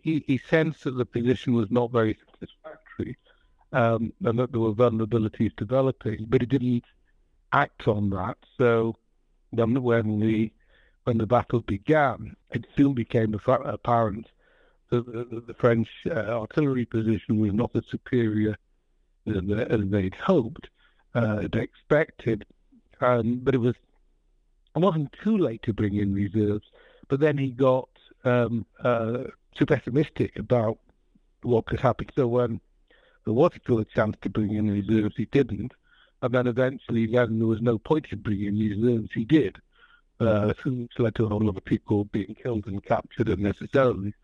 he, 0.03 0.23
he 0.27 0.39
sensed 0.39 0.85
that 0.85 0.93
the 0.93 1.05
position 1.05 1.55
was 1.55 1.71
not 1.71 1.91
very 1.91 2.17
satisfactory 2.31 3.17
um, 3.73 4.13
and 4.25 4.39
that 4.39 4.53
there 4.53 4.61
were 4.61 4.73
vulnerabilities 4.73 5.57
developing, 5.57 6.27
but 6.29 6.43
he 6.43 6.47
didn't 6.47 6.85
act 7.53 7.89
on 7.89 8.11
that. 8.11 8.37
So 8.57 8.97
then 9.53 9.83
when 9.83 10.21
the 10.21 10.53
when 11.05 11.19
the 11.19 11.27
battle 11.27 11.61
began, 11.61 12.37
it 12.53 12.65
soon 12.77 12.93
became 12.93 13.35
apparent 13.35 14.29
the, 15.01 15.43
the 15.47 15.55
French 15.55 15.89
uh, 16.07 16.41
artillery 16.41 16.85
position 16.85 17.41
was 17.41 17.53
not 17.53 17.71
as 17.75 17.85
superior 17.91 18.57
as, 19.27 19.37
as 19.69 19.81
they'd 19.87 20.15
hoped, 20.15 20.69
uh, 21.15 21.47
expected. 21.53 22.45
Um, 23.01 23.41
but 23.43 23.55
it 23.55 23.59
was 23.59 23.75
it 24.75 24.79
wasn't 24.79 25.15
too 25.23 25.37
late 25.37 25.63
to 25.65 25.73
bring 25.73 25.97
in 25.97 26.15
reserves. 26.15 26.67
But 27.09 27.21
then 27.21 27.37
he 27.37 27.51
got 27.51 27.89
um, 28.25 28.65
uh, 28.83 29.25
too 29.55 29.67
pessimistic 29.67 30.39
about 30.39 30.79
what 31.43 31.67
could 31.67 31.81
happen. 31.81 32.07
So 32.17 32.27
when 32.27 32.61
there 33.25 33.35
was 33.35 33.53
still 33.63 33.81
a 33.81 33.85
chance 33.85 34.17
to 34.23 34.31
bring 34.31 34.55
in 34.55 34.71
reserves, 34.71 35.15
he 35.17 35.27
didn't. 35.27 35.73
And 36.23 36.33
then 36.33 36.47
eventually, 36.47 37.07
when 37.09 37.39
there 37.39 37.49
was 37.49 37.61
no 37.61 37.79
point 37.79 38.07
in 38.13 38.21
bringing 38.21 38.49
in 38.49 38.59
reserves, 38.59 39.11
he 39.13 39.25
did. 39.25 39.57
Uh, 40.21 40.53
which 40.65 40.99
led 40.99 41.15
to 41.17 41.25
a 41.25 41.29
whole 41.29 41.41
lot 41.41 41.57
of 41.57 41.65
people 41.65 42.05
being 42.05 42.37
killed 42.41 42.67
and 42.67 42.85
captured 42.85 43.29
unnecessarily. 43.29 44.15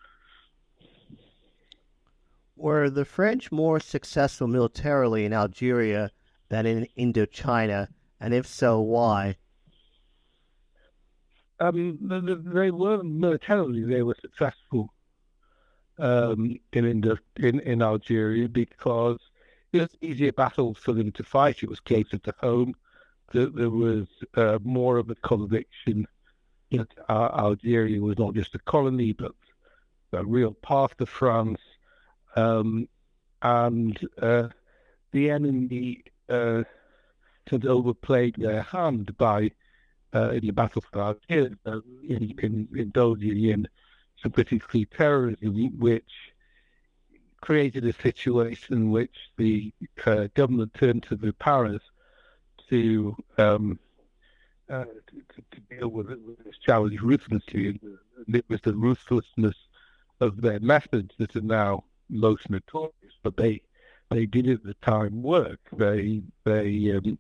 Were 2.59 2.91
the 2.91 3.05
French 3.05 3.51
more 3.51 3.81
successful 3.81 4.47
militarily 4.47 5.25
in 5.25 5.33
Algeria 5.33 6.11
than 6.49 6.67
in 6.67 6.87
Indochina? 6.99 7.89
And 8.21 8.35
if 8.35 8.47
so, 8.47 8.81
why? 8.81 9.37
um, 11.61 11.99
they 12.55 12.71
were 12.71 13.03
militarily 13.03 13.85
they 13.85 14.03
were 14.03 14.17
successful 14.21 14.93
um, 15.99 16.57
in, 16.73 16.85
in 17.37 17.61
in 17.61 17.83
Algeria 17.83 18.49
because 18.49 19.19
it 19.73 19.81
was 19.81 19.97
easier 20.01 20.33
battles 20.33 20.79
for 20.79 20.93
them 20.93 21.13
to 21.13 21.23
fight. 21.23 21.63
It 21.63 21.69
was 21.69 21.81
closer 21.81 22.19
to 22.19 22.35
home. 22.41 22.75
There, 23.33 23.69
was 23.69 24.07
uh, 24.35 24.59
more 24.63 24.97
of 24.97 25.11
a 25.11 25.15
conviction 25.17 26.07
that 26.71 26.89
uh, 27.11 27.29
Algeria 27.37 28.01
was 28.01 28.19
not 28.19 28.35
just 28.35 28.55
a 28.55 28.59
colony, 28.61 29.13
but 29.13 29.33
a 30.13 30.25
real 30.25 30.55
path 30.63 30.97
to 30.97 31.05
France, 31.05 31.61
um, 32.37 32.89
and 33.43 33.99
uh, 34.21 34.49
the 35.13 35.31
enemy 35.31 36.05
uh, 36.29 36.63
had 37.47 37.67
overplayed 37.67 38.37
their 38.39 38.63
hand 38.63 39.17
by 39.17 39.51
uh, 40.15 40.31
in 40.31 40.41
the 40.41 40.51
battle 40.51 40.83
for 40.91 41.03
Algiers, 41.03 41.57
uh, 41.67 41.81
in, 42.09 42.35
in, 42.43 42.69
indulging 42.75 43.45
in 43.45 43.69
particularly 44.23 44.87
terrorism, 44.87 45.79
which 45.79 46.33
created 47.41 47.85
a 47.85 47.93
situation 47.93 48.77
in 48.77 48.91
which 48.91 49.15
the 49.37 49.73
uh, 50.07 50.27
government 50.35 50.75
turned 50.75 51.03
to 51.05 51.17
the 51.17 51.33
paras 51.35 51.81
to, 52.69 53.17
um, 53.39 53.79
uh, 54.69 54.85
to, 54.85 55.43
to, 55.51 55.61
deal 55.77 55.89
with, 55.89 56.11
it, 56.11 56.19
with 56.27 56.43
this 56.45 56.59
challenge 56.59 57.01
ruthlessly. 57.01 57.69
And 57.69 58.35
it 58.35 58.45
was 58.49 58.61
the 58.63 58.75
ruthlessness 58.75 59.57
of 60.21 60.41
their 60.41 60.61
methods 60.61 61.13
that 61.19 61.37
are 61.37 61.41
now 61.41 61.85
most 62.09 62.51
notorious, 62.51 63.15
but 63.23 63.37
they 63.37 63.63
they 64.11 64.27
did 64.27 64.49
at 64.49 64.63
the 64.63 64.75
time 64.75 65.23
work. 65.23 65.61
They 65.73 66.23
they 66.45 66.93
um, 66.93 67.19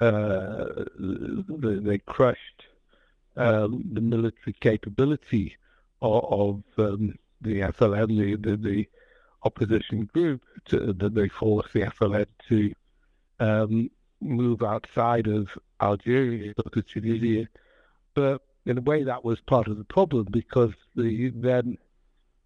uh, 0.00 0.84
they 0.98 1.98
crushed 1.98 2.66
um, 3.36 3.84
the 3.92 4.00
military 4.00 4.54
capability 4.60 5.56
of, 6.00 6.62
of 6.78 6.92
um, 6.92 7.14
the 7.40 7.60
FLN, 7.60 8.08
the, 8.08 8.50
the, 8.50 8.56
the 8.56 8.88
opposition 9.44 10.08
group, 10.12 10.42
to, 10.66 10.92
that 10.92 11.14
they 11.14 11.28
forced 11.28 11.72
the 11.72 11.82
FLN 11.82 12.26
to 12.48 12.72
um, 13.40 13.90
move 14.20 14.62
outside 14.62 15.26
of 15.26 15.48
Algeria, 15.80 16.54
go 16.54 16.68
to 16.70 16.82
Tunisia. 16.82 17.48
But 18.14 18.42
in 18.66 18.78
a 18.78 18.82
way, 18.82 19.04
that 19.04 19.24
was 19.24 19.40
part 19.40 19.68
of 19.68 19.78
the 19.78 19.84
problem 19.84 20.26
because 20.30 20.72
the, 20.94 21.30
then 21.34 21.78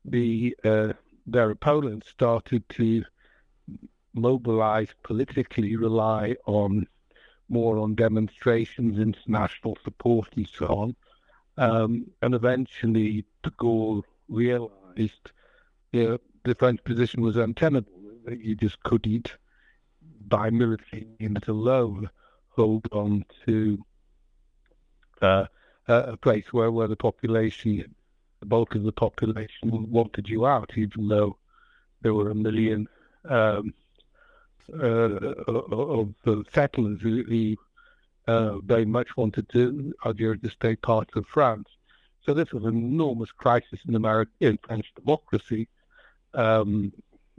the 0.05 0.57
uh, 0.65 0.93
their 1.26 1.50
opponents 1.50 2.09
started 2.09 2.68
to 2.71 3.04
mobilize 4.14 4.88
politically, 5.02 5.76
rely 5.76 6.37
on 6.47 6.87
more 7.49 7.78
on 7.78 7.95
demonstrations, 7.95 8.99
international 8.99 9.76
support, 9.85 10.28
and 10.37 10.49
so 10.49 10.66
on. 10.66 10.97
Um, 11.59 12.06
and 12.23 12.35
eventually, 12.35 13.25
de 13.42 13.50
Gaulle 13.50 14.02
realized 14.28 15.30
you 15.92 16.04
know, 16.04 16.18
the 16.45 16.54
French 16.54 16.83
position 16.85 17.23
was 17.23 17.37
untenable. 17.37 17.92
That 18.25 18.40
you 18.40 18.56
just 18.56 18.83
couldn't, 18.83 19.37
by 20.26 20.50
military 20.50 21.06
means 21.21 21.47
alone, 21.47 22.11
hold 22.49 22.87
on 22.90 23.25
to 23.47 23.78
uh, 25.23 25.47
a 25.87 26.16
place 26.16 26.52
where, 26.52 26.73
where 26.73 26.88
the 26.88 26.97
population, 26.97 27.95
bulk 28.49 28.75
of 28.75 28.83
the 28.85 28.93
population, 28.93 29.91
wanted 29.91 30.29
you 30.29 30.47
out, 30.47 30.71
even 30.76 31.09
though 31.09 31.37
there 32.03 32.15
were 32.15 32.31
a 32.31 32.35
million 32.35 32.88
um, 33.29 33.75
uh, 34.73 34.83
of 35.49 36.15
the 36.25 36.45
settlers 36.53 37.00
who, 37.00 37.57
uh, 38.26 38.59
very 38.59 38.85
much 38.85 39.17
wanted 39.17 39.49
to 39.50 39.95
Algeria 40.05 40.38
to 40.38 40.50
stay 40.50 40.75
part 40.76 41.09
of 41.15 41.26
France. 41.26 41.69
So 42.25 42.35
this 42.35 42.53
was 42.53 42.65
an 42.65 42.76
enormous 42.76 43.31
crisis 43.31 43.79
in 43.87 43.95
American 43.95 44.35
in 44.41 44.59
French 44.59 44.93
democracy, 44.97 45.69
um, 46.35 46.93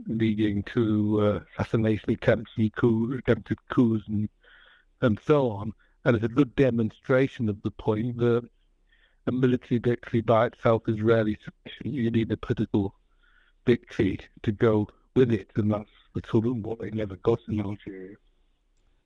leading 0.06 0.62
to 0.74 1.20
uh, 1.20 1.40
assassination 1.58 2.12
attempts, 2.12 2.52
coups, 2.76 3.18
attempted 3.18 3.58
coups, 3.68 4.04
and 4.08 4.28
and 5.02 5.18
so 5.26 5.50
on. 5.50 5.72
And 6.04 6.16
it's 6.16 6.24
a 6.24 6.28
good 6.28 6.56
demonstration 6.56 7.48
of 7.48 7.60
the 7.62 7.70
point 7.70 8.16
that 8.18 8.48
a 9.28 9.32
military 9.32 9.78
victory 9.78 10.20
by 10.20 10.46
itself 10.46 10.82
is 10.88 11.00
rarely 11.00 11.38
sufficient. 11.44 11.94
You 11.94 12.10
need 12.10 12.32
a 12.32 12.36
political 12.36 12.94
victory 13.66 14.18
to 14.42 14.52
go 14.52 14.88
with 15.14 15.32
it, 15.32 15.50
and 15.56 15.70
that's 15.70 16.30
sort 16.30 16.46
of 16.46 16.56
what 16.56 16.80
they 16.80 16.90
never 16.90 17.16
got 17.16 17.38
in 17.48 17.60
Algeria. 17.60 18.16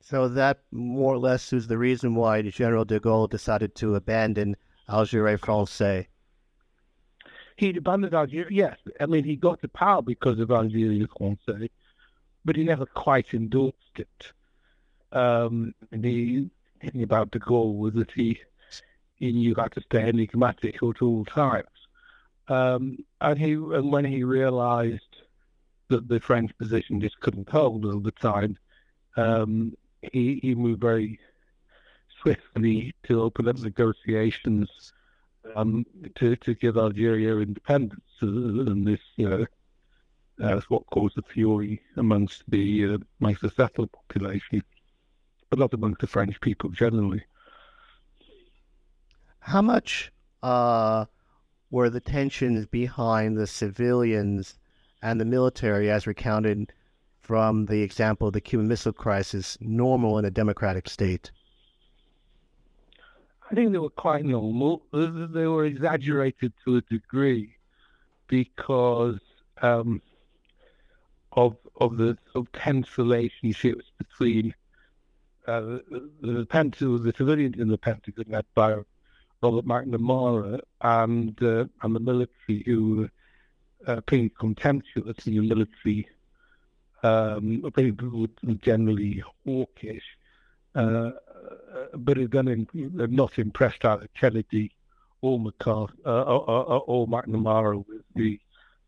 So 0.00 0.28
that 0.28 0.60
more 0.72 1.14
or 1.14 1.18
less 1.18 1.52
is 1.52 1.66
the 1.66 1.78
reason 1.78 2.14
why 2.14 2.42
General 2.42 2.84
de 2.84 2.98
Gaulle 2.98 3.30
decided 3.30 3.74
to 3.76 3.94
abandon 3.94 4.56
Algerie 4.88 5.38
Francais. 5.38 6.08
He 7.56 7.76
abandoned 7.76 8.14
Algeria, 8.14 8.48
yes. 8.50 8.76
I 9.00 9.06
mean, 9.06 9.24
he 9.24 9.36
got 9.36 9.60
to 9.60 9.68
power 9.68 10.02
because 10.02 10.40
of 10.40 10.50
Algeria 10.50 11.06
Francais, 11.16 11.70
but 12.44 12.56
he 12.56 12.64
never 12.64 12.86
quite 12.86 13.32
endorsed 13.32 13.76
it. 13.96 14.32
Um, 15.12 15.74
the 15.92 16.48
thing 16.80 17.02
about 17.02 17.30
de 17.30 17.38
Gaulle 17.38 17.76
was 17.76 17.94
that 17.94 18.10
he, 18.12 18.40
knew 19.30 19.54
how 19.56 19.66
to 19.66 19.80
stay 19.82 20.08
enigmatic 20.08 20.82
at 20.82 21.02
all 21.02 21.24
times. 21.24 21.68
Um, 22.48 22.98
and 23.20 23.38
he, 23.38 23.52
and 23.52 23.92
when 23.92 24.04
he 24.04 24.24
realized 24.24 25.16
that 25.88 26.08
the 26.08 26.18
French 26.18 26.50
position 26.58 27.00
just 27.00 27.20
couldn't 27.20 27.48
hold 27.48 27.84
all 27.84 28.00
the 28.00 28.10
time, 28.10 28.58
um, 29.16 29.76
he, 30.12 30.40
he 30.42 30.54
moved 30.54 30.80
very 30.80 31.20
swiftly 32.20 32.94
to 33.04 33.22
open 33.22 33.48
up 33.48 33.58
negotiations 33.58 34.92
um, 35.54 35.86
to, 36.16 36.36
to 36.36 36.54
give 36.54 36.76
Algeria 36.76 37.36
independence. 37.36 38.00
And 38.20 38.86
this, 38.86 39.00
you 39.16 39.28
know, 39.28 39.46
that's 40.38 40.68
what 40.70 40.86
caused 40.86 41.16
the 41.16 41.22
fury 41.22 41.80
amongst 41.96 42.44
the 42.48 42.94
uh, 42.94 42.98
amongst 43.20 43.42
population, 43.88 44.62
but 45.50 45.58
not 45.58 45.74
amongst 45.74 46.00
the 46.00 46.06
French 46.06 46.40
people 46.40 46.70
generally. 46.70 47.22
How 49.42 49.60
much 49.60 50.12
uh, 50.42 51.06
were 51.70 51.90
the 51.90 52.00
tensions 52.00 52.64
behind 52.66 53.36
the 53.36 53.48
civilians 53.48 54.56
and 55.02 55.20
the 55.20 55.24
military, 55.24 55.90
as 55.90 56.06
recounted 56.06 56.72
from 57.20 57.66
the 57.66 57.82
example 57.82 58.28
of 58.28 58.34
the 58.34 58.40
Cuban 58.40 58.68
Missile 58.68 58.92
Crisis, 58.92 59.58
normal 59.60 60.18
in 60.18 60.24
a 60.24 60.30
democratic 60.30 60.88
state? 60.88 61.32
I 63.50 63.54
think 63.54 63.72
they 63.72 63.78
were 63.78 63.90
quite 63.90 64.24
normal. 64.24 64.84
They 64.92 65.46
were 65.46 65.64
exaggerated 65.64 66.52
to 66.64 66.76
a 66.76 66.80
degree 66.82 67.56
because 68.28 69.18
um, 69.60 70.00
of 71.32 71.56
of 71.76 71.96
the 71.96 72.16
of 72.36 72.50
tense 72.52 72.96
relationships 72.96 73.86
between 73.98 74.54
uh, 75.46 75.60
the, 75.60 76.10
the, 76.22 76.46
Pentagon, 76.46 77.02
the 77.02 77.12
civilians 77.16 77.58
in 77.58 77.68
the 77.68 77.76
Pentagon, 77.76 78.24
led 78.28 78.46
by 78.54 78.76
Robert 79.42 79.66
McNamara, 79.66 80.60
and 80.80 81.42
uh, 81.42 81.64
and 81.82 81.96
the 81.96 82.00
military, 82.00 82.62
who 82.64 83.08
uh, 83.86 84.00
pretty 84.02 84.30
contemptuous 84.38 85.26
in 85.26 85.32
your 85.34 85.44
military, 85.44 86.08
um, 87.02 87.68
pretty 87.72 87.96
generally 88.60 89.22
hawkish, 89.44 90.04
uh, 90.74 91.10
but 91.94 92.18
are 92.18 92.28
going 92.28 92.66
to, 92.66 93.06
not 93.08 93.38
impressed 93.38 93.84
either 93.84 94.08
Kennedy 94.18 94.70
or 95.20 95.38
McCarthy 95.38 95.94
uh, 96.06 96.22
or, 96.22 96.48
or, 96.48 96.82
or, 96.86 97.08
McNamara 97.08 97.84
with 97.86 98.02
the 98.14 98.38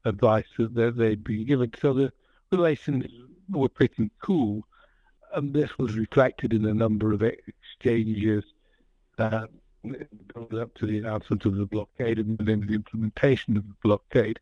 advice 0.04 0.46
that 0.58 0.94
they'd 0.96 1.24
been 1.24 1.46
given. 1.46 1.72
So 1.80 1.92
the 1.92 2.12
relations 2.52 3.06
were 3.50 3.68
pretty 3.68 4.10
cool, 4.22 4.64
and 5.34 5.52
this 5.52 5.76
was 5.78 5.96
reflected 5.96 6.52
in 6.52 6.64
a 6.66 6.74
number 6.74 7.12
of 7.12 7.22
exchanges 7.22 8.44
uh, 9.84 10.56
up 10.56 10.74
to 10.74 10.86
the 10.86 10.98
announcement 10.98 11.44
of 11.44 11.56
the 11.56 11.66
blockade 11.66 12.18
and 12.18 12.38
then 12.38 12.66
the 12.66 12.74
implementation 12.74 13.56
of 13.56 13.66
the 13.66 13.74
blockade 13.82 14.38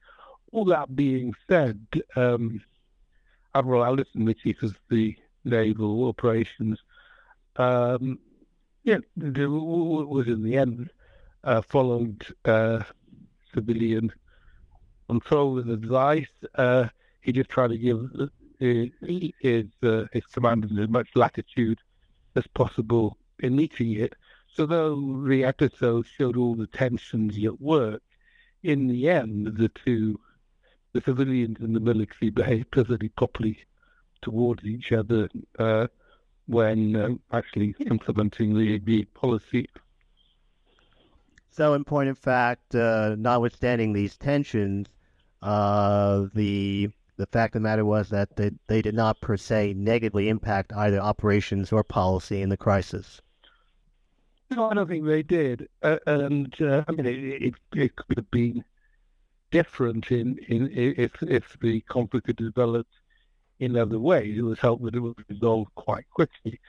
all 0.53 0.67
that 0.67 0.95
being 0.95 1.35
said, 1.49 1.85
um, 2.15 2.61
Admiral 3.55 3.85
Anderson, 3.85 4.27
the 4.27 4.35
chief 4.35 4.63
of 4.63 4.79
the 4.91 5.17
naval 5.45 6.09
operations, 6.09 6.79
um, 7.57 8.19
yeah, 8.85 8.99
was 9.17 10.27
in 10.29 10.43
the 10.43 10.57
end 10.57 10.91
uh, 11.45 11.63
followed 11.63 12.25
uh, 12.45 12.83
civilian 13.55 14.13
control 15.09 15.59
and 15.59 15.71
advice. 15.71 16.29
Uh, 16.55 16.87
he 17.21 17.33
just 17.33 17.51
tried 17.51 17.69
to 17.69 17.79
give 17.79 18.11
his 18.59 19.67
uh, 19.83 20.05
his 20.13 20.25
commanders 20.33 20.71
as 20.79 20.89
much 20.89 21.09
latitude 21.15 21.79
as 22.37 22.47
possible 22.49 23.17
in 23.41 23.57
meeting 23.57 23.93
it. 23.93 24.15
So 24.55 24.67
though 24.67 25.25
the 25.27 25.45
episode 25.45 26.07
showed 26.07 26.37
all 26.37 26.55
the 26.55 26.67
tensions 26.67 27.43
at 27.43 27.59
work, 27.59 28.03
in 28.63 28.87
the 28.87 29.09
end, 29.09 29.57
the 29.57 29.71
two 29.71 30.21
the 30.93 31.01
civilians 31.01 31.57
and 31.61 31.75
the 31.75 31.81
military 31.81 32.31
behaved 32.31 32.71
perfectly 32.71 33.09
properly 33.09 33.65
towards 34.21 34.63
each 34.65 34.93
other 34.93 35.31
uh, 35.59 35.87
when 36.47 36.95
uh, 36.95 37.09
actually 37.35 37.75
implementing 37.87 38.55
the 38.55 38.75
agreed 38.75 39.13
policy. 39.15 39.67
So, 41.51 41.73
in 41.73 41.85
point 41.85 42.11
of 42.11 42.19
fact, 42.19 42.75
uh, 42.75 43.17
notwithstanding 43.19 43.95
these 43.95 44.19
tensions, 44.19 44.87
uh, 45.41 46.27
the 46.35 46.91
the 47.17 47.27
fact 47.27 47.55
of 47.55 47.63
the 47.63 47.69
matter 47.69 47.87
was 47.87 48.11
that 48.11 48.37
they, 48.37 48.51
they 48.67 48.83
did 48.83 48.95
not 48.95 49.21
per 49.23 49.39
se 49.39 49.75
negatively 49.75 50.29
impact 50.29 50.73
either 50.75 50.99
operations 50.99 51.73
or 51.73 51.83
policy 51.83 52.43
in 52.43 52.51
the 52.51 52.57
crisis. 52.57 53.23
No, 54.57 54.71
I 54.71 54.75
don't 54.75 54.89
think 54.89 55.07
they 55.07 55.23
did. 55.23 55.69
Uh, 55.83 55.99
and 56.07 56.55
uh, 56.61 56.85
I 56.87 56.93
mean, 56.93 57.07
it, 57.07 57.43
it, 57.43 57.55
it, 57.75 57.97
could 57.97 58.17
have 58.17 58.31
been 58.31 58.65
different 59.51 60.11
in, 60.11 60.39
in 60.49 60.71
if 60.73 61.23
if 61.23 61.57
the 61.61 61.81
conflict 61.83 62.27
had 62.27 62.37
developed 62.37 62.93
in 63.61 63.77
other 63.77 63.99
ways. 63.99 64.37
It 64.39 64.43
was 64.43 64.59
helped 64.59 64.85
that 64.85 64.95
it 64.95 65.01
was 65.01 65.15
resolved 65.29 65.75
quite 65.75 66.09
quickly. 66.11 66.61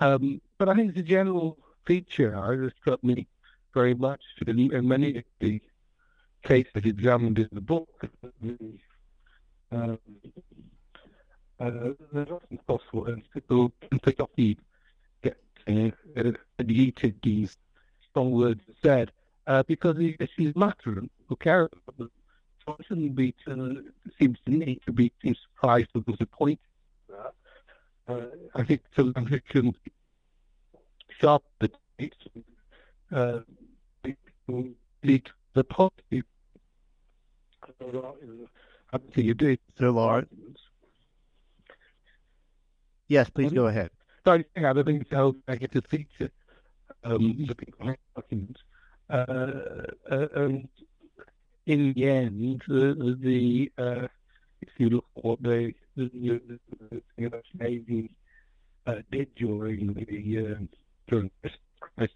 Um, 0.00 0.40
but 0.58 0.68
I 0.68 0.74
think 0.74 0.94
the 0.94 1.02
general 1.02 1.58
feature 1.84 2.30
that 2.30 2.72
struck 2.80 3.02
me 3.04 3.28
very 3.74 3.94
much 3.94 4.20
in, 4.46 4.72
in 4.72 4.88
many 4.88 5.18
of 5.18 5.24
the 5.38 5.60
cases 6.42 6.72
examined 6.84 7.38
in 7.38 7.48
the 7.52 7.60
book. 7.60 7.88
Um, 9.72 9.98
uh, 11.60 11.90
there's 12.12 12.30
often 12.30 12.58
possible 12.66 13.06
and 13.06 13.22
people 13.32 13.70
can 13.88 14.00
pick 14.00 14.18
up 14.18 14.30
the 14.36 14.56
uh, 14.56 14.69
deleted 15.66 17.14
these 17.22 17.56
strong 18.08 18.30
words 18.32 18.62
said 18.82 19.12
uh, 19.46 19.62
because 19.66 19.96
issues 19.98 20.54
matter 20.56 21.02
who 21.28 21.36
care 21.36 21.68
about 21.72 21.98
them. 21.98 22.10
So 22.64 22.76
I 22.78 22.94
be 23.14 23.34
to, 23.46 23.84
seems 24.18 24.38
to 24.46 24.50
me 24.52 24.78
to 24.86 24.92
be 24.92 25.12
surprised 25.22 25.90
or 25.94 26.02
disappointed. 26.02 26.58
Uh, 28.08 28.22
I 28.54 28.64
think 28.64 28.82
South 28.96 29.12
African 29.16 29.74
sharp 31.20 31.42
the 31.60 31.70
uh, 33.12 33.40
lead 35.02 35.30
the 35.54 35.64
positive. 35.64 36.24
I 38.92 38.98
think 38.98 39.26
you 39.26 39.34
did. 39.34 39.58
Sir 39.78 39.90
Lawrence. 39.90 40.60
Yes, 43.08 43.28
please 43.30 43.52
go 43.52 43.66
ahead. 43.66 43.90
So 44.24 44.32
I 44.32 44.44
don't 44.72 44.84
think 44.84 45.06
so. 45.10 45.36
I 45.48 45.56
get 45.56 45.72
to 45.72 45.82
feature 45.82 46.30
um, 47.04 47.46
the 47.48 47.54
people. 47.54 47.94
Uh, 49.08 49.12
uh, 49.12 50.26
and 50.36 50.68
in 51.66 51.92
the 51.94 52.08
end, 52.08 52.62
the, 52.68 53.16
the 53.20 53.72
uh, 53.78 54.08
if 54.60 54.68
you 54.78 54.90
look 54.90 55.06
at 55.16 55.24
what 55.24 55.42
the, 55.42 55.74
the, 55.96 56.40
the, 56.90 57.02
the 57.16 57.42
Navy 57.58 58.10
uh, 58.86 58.96
did 59.10 59.34
during 59.34 59.94
the 59.94 60.38
uh, 60.38 60.64
during 61.08 61.30
this 61.42 61.52
crisis, 61.80 62.12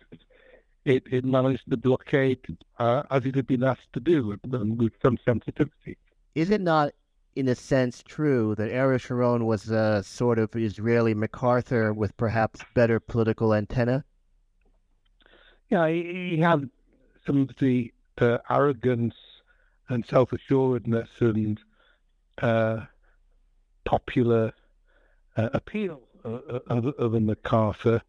it, 0.85 1.03
it 1.11 1.25
managed 1.25 1.69
to 1.71 1.77
blockade 1.77 2.39
uh, 2.79 3.03
as 3.11 3.25
it 3.25 3.35
had 3.35 3.47
been 3.47 3.65
asked 3.65 3.93
to 3.95 4.01
do, 4.01 4.39
with 4.45 4.93
some 5.03 5.19
sensitivity. 5.25 5.97
Is 6.35 6.51
it 6.51 6.61
not, 6.61 6.93
in 7.37 7.49
a 7.49 7.55
sense, 7.55 8.03
true 8.03 8.55
that 8.57 8.71
Ariel 8.71 8.99
Sharon 8.99 9.47
was 9.47 9.71
a 9.71 10.03
sort 10.05 10.39
of 10.39 10.55
Israeli 10.55 11.15
MacArthur 11.15 11.93
with 11.93 12.17
perhaps 12.17 12.61
better 12.75 13.01
political 13.01 13.55
antenna? 13.55 14.05
Yeah, 15.69 15.89
he, 15.89 16.39
had 16.39 16.69
some 17.27 17.43
of 17.43 17.51
the 17.59 17.93
uh, 18.19 18.39
arrogance 18.49 19.17
and 19.89 20.05
self-assuredness 20.07 21.09
and 21.21 21.61
uh, 22.39 22.81
popular 23.85 24.53
uh, 25.37 25.49
appeal 25.53 26.03
of, 26.23 26.87
of 26.87 27.15
a 27.15 27.21
MacArthur. 27.21 28.01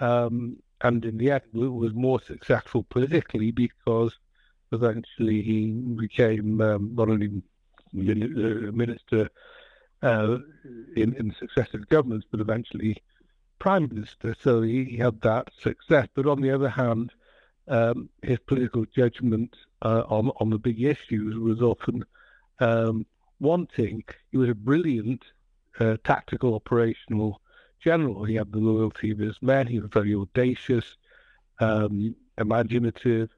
Um, 0.00 0.58
and 0.82 1.04
in 1.04 1.18
the 1.18 1.32
end, 1.32 1.42
was 1.52 1.92
more 1.94 2.20
successful 2.20 2.84
politically 2.84 3.50
because 3.50 4.16
eventually 4.70 5.42
he 5.42 5.70
became 5.72 6.60
um, 6.60 6.94
not 6.94 7.08
only 7.08 7.42
minister 7.92 9.28
uh, 10.02 10.38
in, 10.96 11.14
in 11.14 11.34
successive 11.38 11.88
governments, 11.88 12.26
but 12.30 12.40
eventually 12.40 13.02
prime 13.58 13.88
minister. 13.88 14.34
So 14.40 14.62
he, 14.62 14.84
he 14.84 14.96
had 14.96 15.20
that 15.22 15.48
success. 15.60 16.08
But 16.14 16.26
on 16.26 16.40
the 16.40 16.50
other 16.50 16.68
hand, 16.68 17.12
um, 17.68 18.08
his 18.22 18.38
political 18.46 18.84
judgment 18.86 19.54
uh, 19.82 20.02
on 20.08 20.30
on 20.40 20.50
the 20.50 20.58
big 20.58 20.82
issues 20.82 21.36
was 21.36 21.60
often 21.60 22.04
um, 22.60 23.06
wanting. 23.40 24.04
He 24.30 24.38
was 24.38 24.48
a 24.48 24.54
brilliant 24.54 25.24
uh, 25.78 25.96
tactical 26.04 26.54
operational 26.54 27.40
general. 27.80 28.24
He 28.24 28.34
had 28.34 28.52
the 28.52 28.58
loyalty 28.58 29.10
of 29.10 29.18
his 29.18 29.36
men. 29.42 29.66
He 29.66 29.78
was 29.80 29.90
very 29.92 30.14
audacious, 30.14 30.96
um, 31.60 32.14
imaginative, 32.38 33.30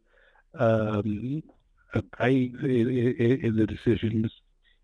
um, 0.54 1.42
in, 1.94 3.40
in, 3.42 3.56
the 3.56 3.66
decisions 3.66 4.32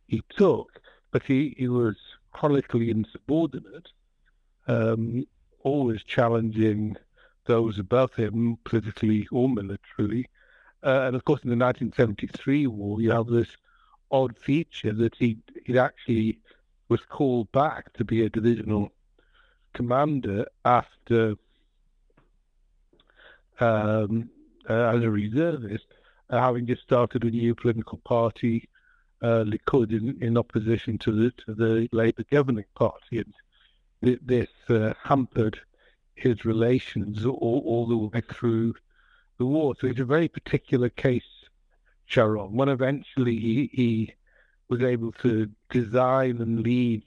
he 0.06 0.22
took. 0.30 0.80
But 1.10 1.22
he, 1.22 1.54
he 1.56 1.68
was 1.68 1.96
chronically 2.32 2.90
insubordinate, 2.90 3.88
um, 4.66 5.26
always 5.62 6.02
challenging 6.02 6.96
those 7.46 7.78
above 7.78 8.14
him, 8.14 8.58
politically 8.64 9.26
or 9.30 9.48
militarily. 9.48 10.28
Uh, 10.82 11.04
and 11.06 11.16
of 11.16 11.24
course, 11.24 11.42
in 11.42 11.50
the 11.50 11.56
1973 11.56 12.66
war, 12.66 13.00
you 13.00 13.10
have 13.10 13.26
this 13.26 13.48
odd 14.10 14.38
feature 14.38 14.92
that 14.92 15.14
he 15.16 15.38
he 15.64 15.78
actually 15.78 16.38
was 16.88 17.00
called 17.08 17.50
back 17.52 17.92
to 17.94 18.04
be 18.04 18.22
a 18.22 18.30
divisional 18.30 18.92
commander 19.72 20.46
after 20.64 21.34
um, 23.60 24.28
uh, 24.68 24.94
as 24.94 25.02
a 25.02 25.10
reservist, 25.10 25.86
having 26.30 26.66
just 26.66 26.82
started 26.82 27.24
a 27.24 27.30
new 27.30 27.54
political 27.54 27.98
party, 27.98 28.68
uh, 29.22 29.44
Likud, 29.44 29.92
in, 29.92 30.22
in 30.22 30.36
opposition 30.36 30.98
to 30.98 31.12
the 31.12 31.30
to 31.44 31.54
the 31.54 31.88
Labour 31.92 32.24
governing 32.30 32.64
party, 32.74 33.18
and 33.18 33.34
th- 34.04 34.20
this 34.22 34.50
uh, 34.68 34.92
hampered 35.02 35.58
his 36.14 36.44
relations 36.44 37.24
all, 37.24 37.62
all 37.64 37.86
the 37.86 37.96
way 37.96 38.22
through 38.32 38.74
the 39.38 39.44
war. 39.44 39.74
So 39.78 39.86
it's 39.86 40.00
a 40.00 40.04
very 40.04 40.28
particular 40.28 40.88
case, 40.88 41.22
Sharon. 42.06 42.54
When 42.54 42.68
eventually 42.68 43.36
he, 43.36 43.70
he 43.72 44.14
was 44.68 44.82
able 44.82 45.12
to 45.12 45.48
design 45.70 46.40
and 46.40 46.60
lead 46.60 47.02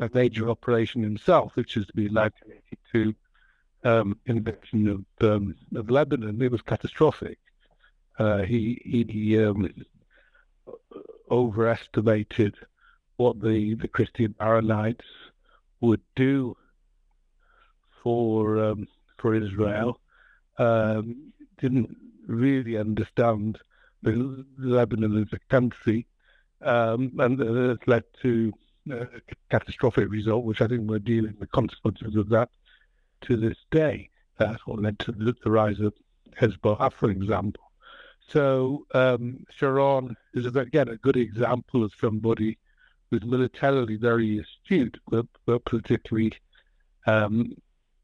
a 0.00 0.10
major 0.12 0.48
operation 0.48 1.02
himself, 1.02 1.54
which 1.54 1.76
is 1.76 1.86
the 1.94 2.08
1982 2.08 3.14
um, 3.84 4.18
invasion 4.26 4.88
of, 4.88 5.26
um, 5.28 5.54
of 5.74 5.90
Lebanon. 5.90 6.40
It 6.42 6.52
was 6.52 6.62
catastrophic. 6.62 7.38
Uh, 8.18 8.42
he 8.42 8.80
he 8.84 9.38
um, 9.42 9.72
overestimated 11.30 12.54
what 13.16 13.40
the, 13.40 13.74
the 13.74 13.88
Christian 13.88 14.34
Maronites 14.40 15.00
would 15.80 16.00
do 16.16 16.56
for 18.02 18.62
um, 18.62 18.88
for 19.18 19.34
Israel. 19.34 20.00
Um, 20.58 21.32
didn't 21.60 21.96
really 22.26 22.76
understand 22.76 23.58
the 24.02 24.44
Lebanon 24.58 25.20
as 25.22 25.32
a 25.32 25.38
country, 25.50 26.06
um, 26.62 27.12
and 27.18 27.40
uh, 27.40 27.70
it 27.70 27.86
led 27.86 28.04
to 28.22 28.52
a 28.90 29.06
catastrophic 29.50 30.10
result, 30.10 30.44
which 30.44 30.60
I 30.60 30.66
think 30.66 30.88
we're 30.88 30.98
dealing 30.98 31.36
with 31.38 31.50
consequences 31.52 32.16
of 32.16 32.28
that 32.30 32.48
to 33.22 33.36
this 33.36 33.58
day. 33.70 34.10
That's 34.38 34.66
what 34.66 34.80
led 34.80 34.98
to 35.00 35.12
the 35.12 35.50
rise 35.50 35.80
of 35.80 35.94
Hezbollah, 36.40 36.92
for 36.92 37.10
example. 37.10 37.67
So 38.28 38.86
um, 38.92 39.44
Sharon 39.50 40.16
is 40.34 40.46
again 40.54 40.88
a 40.88 40.96
good 40.96 41.16
example 41.16 41.82
of 41.82 41.92
somebody 41.98 42.58
who's 43.10 43.24
militarily 43.24 43.96
very 43.96 44.38
astute, 44.38 44.98
but, 45.10 45.26
but 45.46 45.64
politically, 45.64 46.32
um, 47.06 47.54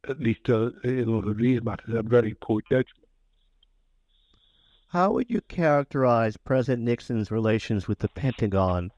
at 0.09 0.19
least 0.19 0.49
uh, 0.49 0.71
in 0.83 1.09
all 1.09 1.29
of 1.29 1.37
these 1.37 1.63
matters, 1.63 1.95
a 1.95 2.03
very 2.03 2.35
poor 2.41 2.63
judgment. 2.63 3.07
How 4.89 5.11
would 5.13 5.29
you 5.29 5.41
characterize 5.43 6.37
President 6.37 6.85
Nixon's 6.85 7.31
relations 7.31 7.87
with 7.87 7.99
the 7.99 8.09
Pentagon 8.09 8.91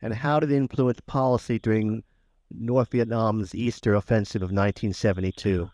and 0.00 0.14
how 0.14 0.40
did 0.40 0.50
it 0.50 0.56
influence 0.56 1.00
policy 1.06 1.58
during 1.58 2.02
North 2.50 2.90
Vietnam's 2.90 3.54
Easter 3.54 3.94
Offensive 3.94 4.42
of 4.42 4.46
1972? 4.46 5.70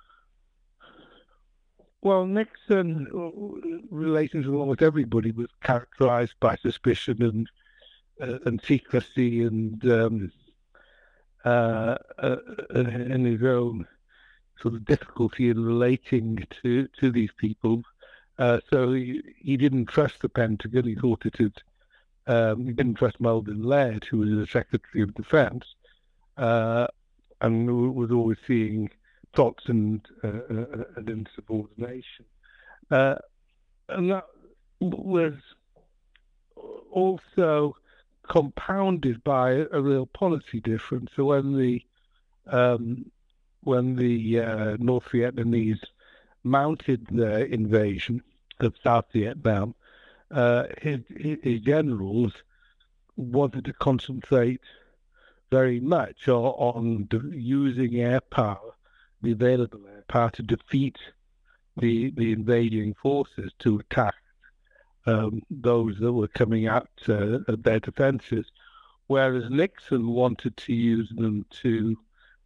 Well, 2.01 2.27
Nixon 2.27 3.09
uh, 3.13 3.91
relations 3.91 4.47
with 4.47 4.55
almost 4.55 4.83
everybody 4.83 5.33
was 5.33 5.49
characterized 5.63 6.35
by 6.41 6.57
suspicion 6.57 7.23
and 7.23 7.51
uh, 8.21 8.39
and 8.47 8.61
secrecy 8.63 9.43
and 9.43 9.85
um, 9.91 10.33
uh, 11.45 11.97
uh, 12.19 12.37
and 12.71 13.27
his 13.27 13.43
own 13.43 13.87
sort 14.61 14.75
of 14.75 14.85
difficulty 14.85 15.51
in 15.51 15.65
relating 15.65 16.47
to 16.63 16.89
to 17.01 17.11
these 17.11 17.33
people. 17.37 17.83
Uh, 18.39 18.61
so 18.71 18.93
he, 18.93 19.21
he 19.37 19.57
didn't 19.57 19.87
trust 19.87 20.21
the 20.21 20.29
Pentagon. 20.29 20.85
He 20.85 20.95
thought 20.95 21.27
it 21.27 21.37
had 21.39 21.55
um, 22.29 22.67
he 22.67 22.73
didn't 22.73 22.95
trust 22.95 23.21
Melvin 23.21 23.63
Laird, 23.63 24.05
who 24.05 24.19
was 24.19 24.31
the 24.31 24.47
Secretary 24.47 25.03
of 25.03 25.15
Defense, 25.15 25.75
uh, 26.37 26.87
and 27.41 27.95
was 27.97 28.13
always 28.13 28.39
seeing 28.47 28.91
plots 29.33 29.65
and, 29.67 30.01
uh, 30.25 30.29
uh, 30.29 30.85
and 30.97 31.09
insubordination. 31.09 32.25
Uh, 32.91 33.17
and 33.89 34.11
that 34.11 34.25
was 34.81 35.35
also 36.91 37.77
compounded 38.29 39.23
by 39.25 39.67
a 39.73 39.81
real 39.81 40.07
policy 40.07 40.61
difference. 40.61 41.11
So 41.17 41.27
when 41.27 41.57
the 41.57 41.83
um, 42.47 43.11
when 43.63 43.97
the 43.97 44.41
uh, 44.41 44.77
North 44.79 45.09
Vietnamese 45.13 45.83
mounted 46.45 47.07
their 47.11 47.45
invasion 47.45 48.23
of 48.61 48.75
South 48.83 49.07
Vietnam, 49.13 49.75
uh, 50.31 50.65
his, 50.81 51.01
his 51.19 51.61
generals 51.61 52.33
wanted 53.17 53.65
to 53.67 53.73
concentrate 53.75 54.61
very 55.51 55.81
much 55.81 56.29
on, 56.29 57.09
on 57.11 57.33
using 57.33 57.97
air 57.97 58.21
power, 58.21 58.73
the 59.23 59.33
available 59.33 59.81
air 59.89 60.05
power, 60.09 60.31
to 60.31 60.43
defeat 60.43 60.97
the 61.77 62.11
the 62.17 62.33
invading 62.33 62.95
forces 62.95 63.53
to 63.61 63.79
attack 63.79 64.15
um, 65.07 65.43
those 65.51 65.99
that 65.99 66.13
were 66.13 66.29
coming 66.29 66.67
out 66.67 66.91
uh, 67.09 67.39
at 67.49 67.63
their 67.63 67.81
defences, 67.81 68.47
whereas 69.07 69.49
Nixon 69.51 70.09
wanted 70.09 70.57
to 70.59 70.75
use 70.75 71.09
them 71.11 71.47
to 71.63 71.97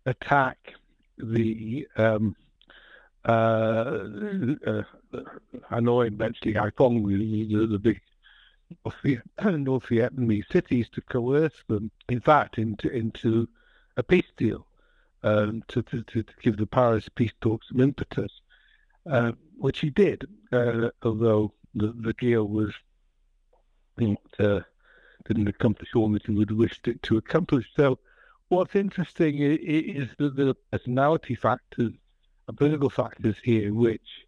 attack 0.07 0.75
the 1.19 1.87
um, 1.97 2.37
uh, 3.25 4.05
uh, 4.67 4.83
Hanoi 5.71 6.09
eventually 6.09 6.55
Haiphong, 6.55 7.07
the, 7.07 7.67
the 7.67 7.79
big 7.79 8.01
North 9.45 9.87
Vietnamese 9.87 10.51
cities, 10.51 10.89
to 10.91 11.01
coerce 11.03 11.65
them, 11.69 11.91
in 12.09 12.21
fact, 12.21 12.59
into 12.59 12.89
into 12.91 13.49
a 13.97 14.03
peace 14.03 14.31
deal 14.37 14.67
um, 15.23 15.63
to, 15.69 15.83
to, 15.83 16.03
to 16.03 16.25
give 16.43 16.57
the 16.57 16.67
Paris 16.67 17.09
peace 17.09 17.33
talks 17.41 17.69
some 17.69 17.81
impetus, 17.81 18.33
uh, 19.11 19.33
which 19.57 19.81
he 19.81 19.91
did, 19.91 20.25
uh, 20.53 20.89
although 21.03 21.53
the, 21.75 21.95
the 22.01 22.13
deal 22.15 22.45
was 22.45 22.73
know, 23.99 24.17
uh, 24.39 24.61
didn't 25.27 25.49
accomplish 25.49 25.91
all 25.95 26.11
that 26.11 26.27
he 26.27 26.33
would 26.33 26.51
have 26.51 26.59
wished 26.59 26.89
it 26.89 27.03
to 27.05 27.17
accomplish. 27.17 27.67
So, 27.77 27.99
what's 28.49 28.75
interesting 28.75 29.39
is, 29.39 30.09
that 30.19 30.37
the 30.37 30.57
personality 30.71 31.35
factors 31.35 31.93
political 32.53 32.91
factors 32.91 33.37
here, 33.43 33.73
which 33.73 34.27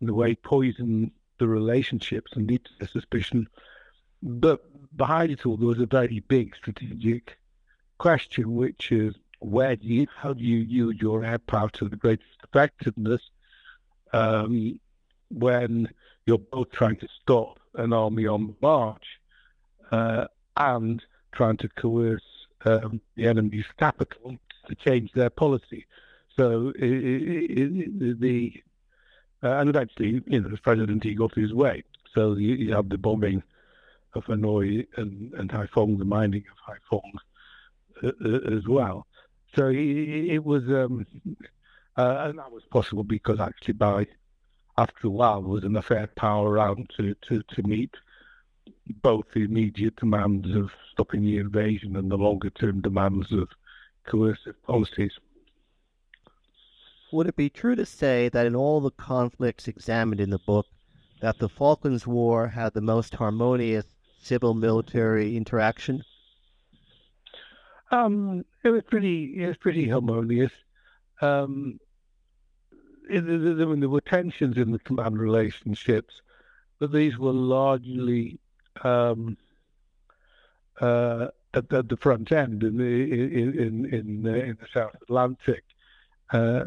in 0.00 0.08
a 0.08 0.14
way 0.14 0.34
poison 0.34 1.10
the 1.38 1.46
relationships 1.46 2.32
and 2.34 2.48
lead 2.48 2.66
to 2.78 2.86
suspicion. 2.86 3.46
But 4.22 4.62
behind 4.96 5.30
it 5.30 5.44
all, 5.44 5.56
there 5.56 5.68
was 5.68 5.80
a 5.80 5.86
very 5.86 6.20
big 6.20 6.56
strategic 6.56 7.38
question, 7.98 8.54
which 8.54 8.92
is 8.92 9.14
where 9.40 9.76
do 9.76 9.86
you, 9.86 10.06
how 10.16 10.32
do 10.32 10.42
you 10.42 10.58
use 10.58 10.96
your 11.00 11.24
air 11.24 11.38
power 11.38 11.68
to 11.70 11.88
the 11.88 11.96
greatest 11.96 12.38
effectiveness 12.44 13.22
um, 14.12 14.78
when 15.30 15.88
you're 16.26 16.38
both 16.38 16.70
trying 16.72 16.96
to 16.96 17.08
stop 17.22 17.58
an 17.74 17.92
army 17.92 18.26
on 18.26 18.46
the 18.46 18.54
march 18.62 19.04
uh, 19.92 20.26
and 20.56 21.02
trying 21.32 21.56
to 21.58 21.68
coerce 21.68 22.22
um, 22.64 23.00
the 23.14 23.26
enemy's 23.26 23.66
capital 23.78 24.36
to 24.66 24.74
change 24.74 25.12
their 25.12 25.30
policy. 25.30 25.86
So 26.36 26.72
it, 26.76 26.82
it, 26.82 27.58
it, 27.58 28.20
the 28.20 28.62
uh, 29.42 29.58
and 29.58 29.68
eventually, 29.68 30.22
you 30.26 30.40
know, 30.40 30.48
the 30.48 30.56
president 30.56 31.04
he 31.04 31.14
got 31.14 31.34
his 31.34 31.52
way. 31.52 31.84
So 32.14 32.34
you, 32.34 32.54
you 32.54 32.72
have 32.74 32.88
the 32.88 32.98
bombing 32.98 33.42
of 34.14 34.24
Hanoi 34.24 34.86
and, 34.96 35.32
and 35.34 35.50
Haiphong, 35.50 35.98
the 35.98 36.04
mining 36.04 36.44
of 36.50 36.74
Haiphong 36.74 37.12
uh, 38.02 38.12
uh, 38.24 38.56
as 38.56 38.66
well. 38.66 39.06
So 39.54 39.70
it 39.72 40.44
was, 40.44 40.64
um, 40.64 41.06
uh, 41.96 42.26
and 42.28 42.38
that 42.38 42.52
was 42.52 42.64
possible 42.70 43.04
because 43.04 43.40
actually 43.40 43.74
by 43.74 44.06
after 44.78 45.06
a 45.06 45.10
while, 45.10 45.40
there 45.40 45.50
was 45.50 45.64
enough 45.64 45.90
air 45.90 46.08
power 46.16 46.50
around 46.50 46.90
to, 46.96 47.14
to, 47.28 47.42
to 47.42 47.62
meet 47.62 47.94
both 49.02 49.24
the 49.32 49.44
immediate 49.44 49.96
demands 49.96 50.54
of 50.54 50.70
stopping 50.92 51.22
the 51.22 51.38
invasion 51.38 51.96
and 51.96 52.10
the 52.10 52.16
longer 52.16 52.50
term 52.50 52.80
demands 52.80 53.32
of 53.32 53.48
coercive 54.06 54.60
policies. 54.64 55.12
Would 57.12 57.28
it 57.28 57.36
be 57.36 57.48
true 57.48 57.76
to 57.76 57.86
say 57.86 58.28
that 58.28 58.46
in 58.46 58.54
all 58.54 58.80
the 58.80 58.90
conflicts 58.90 59.68
examined 59.68 60.20
in 60.20 60.30
the 60.30 60.38
book, 60.38 60.66
that 61.20 61.38
the 61.38 61.48
Falklands 61.48 62.06
War 62.06 62.48
had 62.48 62.74
the 62.74 62.80
most 62.80 63.14
harmonious 63.14 63.86
civil 64.20 64.54
military 64.54 65.36
interaction? 65.36 66.02
Um, 67.90 68.44
it 68.64 68.70
was 68.70 68.82
pretty. 68.82 69.42
It 69.42 69.46
was 69.46 69.56
pretty 69.56 69.88
harmonious. 69.88 70.52
Um, 71.20 71.78
it, 73.08 73.28
it, 73.28 73.56
there 73.56 73.88
were 73.88 74.00
tensions 74.00 74.56
in 74.56 74.72
the 74.72 74.78
command 74.80 75.18
relationships, 75.18 76.20
but 76.78 76.92
these 76.92 77.16
were 77.16 77.32
largely 77.32 78.38
um, 78.82 79.36
uh, 80.80 81.28
at, 81.54 81.72
at, 81.72 81.88
the 81.88 81.96
front 81.96 82.32
end 82.32 82.62
in 82.64 82.76
the 82.76 82.84
in 82.84 83.58
in 83.58 83.94
in, 83.94 84.22
the, 84.22 84.34
in 84.44 84.58
the 84.60 84.68
South 84.72 84.94
Atlantic. 85.02 85.64
Uh, 86.32 86.64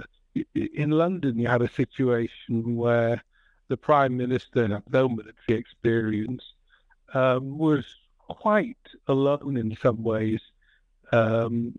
in 0.54 0.92
London, 0.92 1.38
you 1.38 1.48
had 1.48 1.62
a 1.62 1.70
situation 1.70 2.76
where 2.76 3.22
the 3.68 3.78
Prime 3.78 4.16
Minister 4.16 4.68
had 4.68 4.84
no 4.92 5.10
military 5.10 5.60
experience, 5.60 6.44
um, 7.14 7.58
was 7.58 7.86
quite 8.28 8.78
alone 9.08 9.58
in 9.58 9.76
some 9.82 10.04
ways, 10.04 10.42
um, 11.12 11.78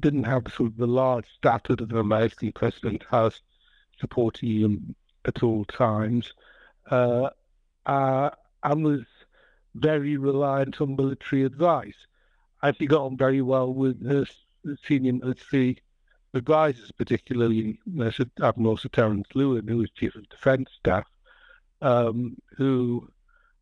didn't 0.00 0.24
have 0.24 0.44
sort 0.54 0.70
of 0.70 0.76
the 0.76 0.86
large 0.86 1.26
stature 1.36 1.76
that 1.76 1.90
an 1.92 1.98
American 1.98 2.52
president 2.52 3.04
has 3.10 3.40
supporting 3.98 4.60
him 4.60 4.94
at 5.26 5.42
all 5.42 5.64
times, 5.66 6.32
uh, 6.90 7.28
uh, 7.86 8.30
and 8.64 8.84
was 8.84 9.02
very 9.74 10.16
reliant 10.16 10.80
on 10.80 10.96
military 10.96 11.44
advice. 11.44 11.94
I 12.62 12.72
think 12.72 12.90
got 12.90 13.04
on 13.04 13.16
very 13.16 13.42
well 13.42 13.72
with 13.72 14.06
his 14.06 14.28
senior 14.86 15.14
military 15.14 15.78
advisors, 16.34 16.92
particularly 16.92 17.78
Admiral 18.42 18.76
Sir 18.76 18.88
Terence 18.90 19.28
Lewin, 19.34 19.66
who 19.66 19.78
was 19.78 19.90
Chief 19.90 20.14
of 20.14 20.28
Defence 20.28 20.70
Staff, 20.78 21.06
um, 21.82 22.36
who 22.56 23.08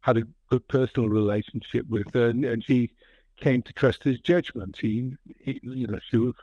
had 0.00 0.16
a 0.16 0.26
good 0.50 0.66
personal 0.68 1.08
relationship 1.08 1.86
with 1.88 2.12
her, 2.14 2.28
and, 2.28 2.44
and 2.44 2.64
she 2.64 2.90
came 3.40 3.62
to 3.62 3.72
trust 3.72 4.04
his 4.04 4.20
judgment. 4.20 4.78
He, 4.80 5.16
he, 5.40 5.60
you 5.62 5.86
know, 5.86 6.00
she 6.10 6.16
was 6.16 6.34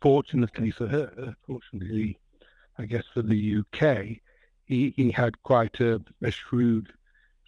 fortunately 0.00 0.70
for 0.70 0.86
her, 0.86 1.34
fortunately 1.46 2.18
I 2.78 2.86
guess, 2.86 3.04
for 3.12 3.22
the 3.22 3.58
UK, 3.58 4.20
he, 4.64 4.92
he 4.96 5.10
had 5.10 5.42
quite 5.42 5.80
a, 5.80 6.00
a 6.22 6.30
shrewd 6.30 6.92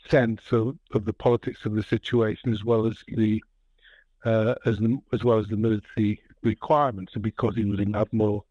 sense 0.08 0.40
of, 0.52 0.76
of 0.92 1.04
the 1.04 1.12
politics 1.12 1.64
of 1.64 1.74
the 1.74 1.82
situation 1.82 2.52
as 2.52 2.64
well 2.64 2.86
as 2.86 3.02
the 3.08 3.42
uh, 4.24 4.54
as 4.64 4.78
the, 4.78 4.98
as 5.12 5.22
well 5.22 5.38
as 5.38 5.46
the 5.46 5.56
military 5.56 6.20
requirements. 6.42 7.14
And 7.14 7.22
because 7.22 7.54
he 7.54 7.64
was 7.64 7.78
an 7.78 7.94
admiral 7.94 8.46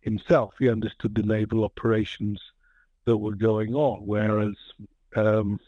himself, 0.00 0.54
he 0.58 0.68
understood 0.68 1.14
the 1.14 1.22
naval 1.22 1.64
operations 1.64 2.40
that 3.06 3.16
were 3.16 3.34
going 3.34 3.74
on. 3.74 4.06
Whereas 4.06 4.54
um, 5.16 5.60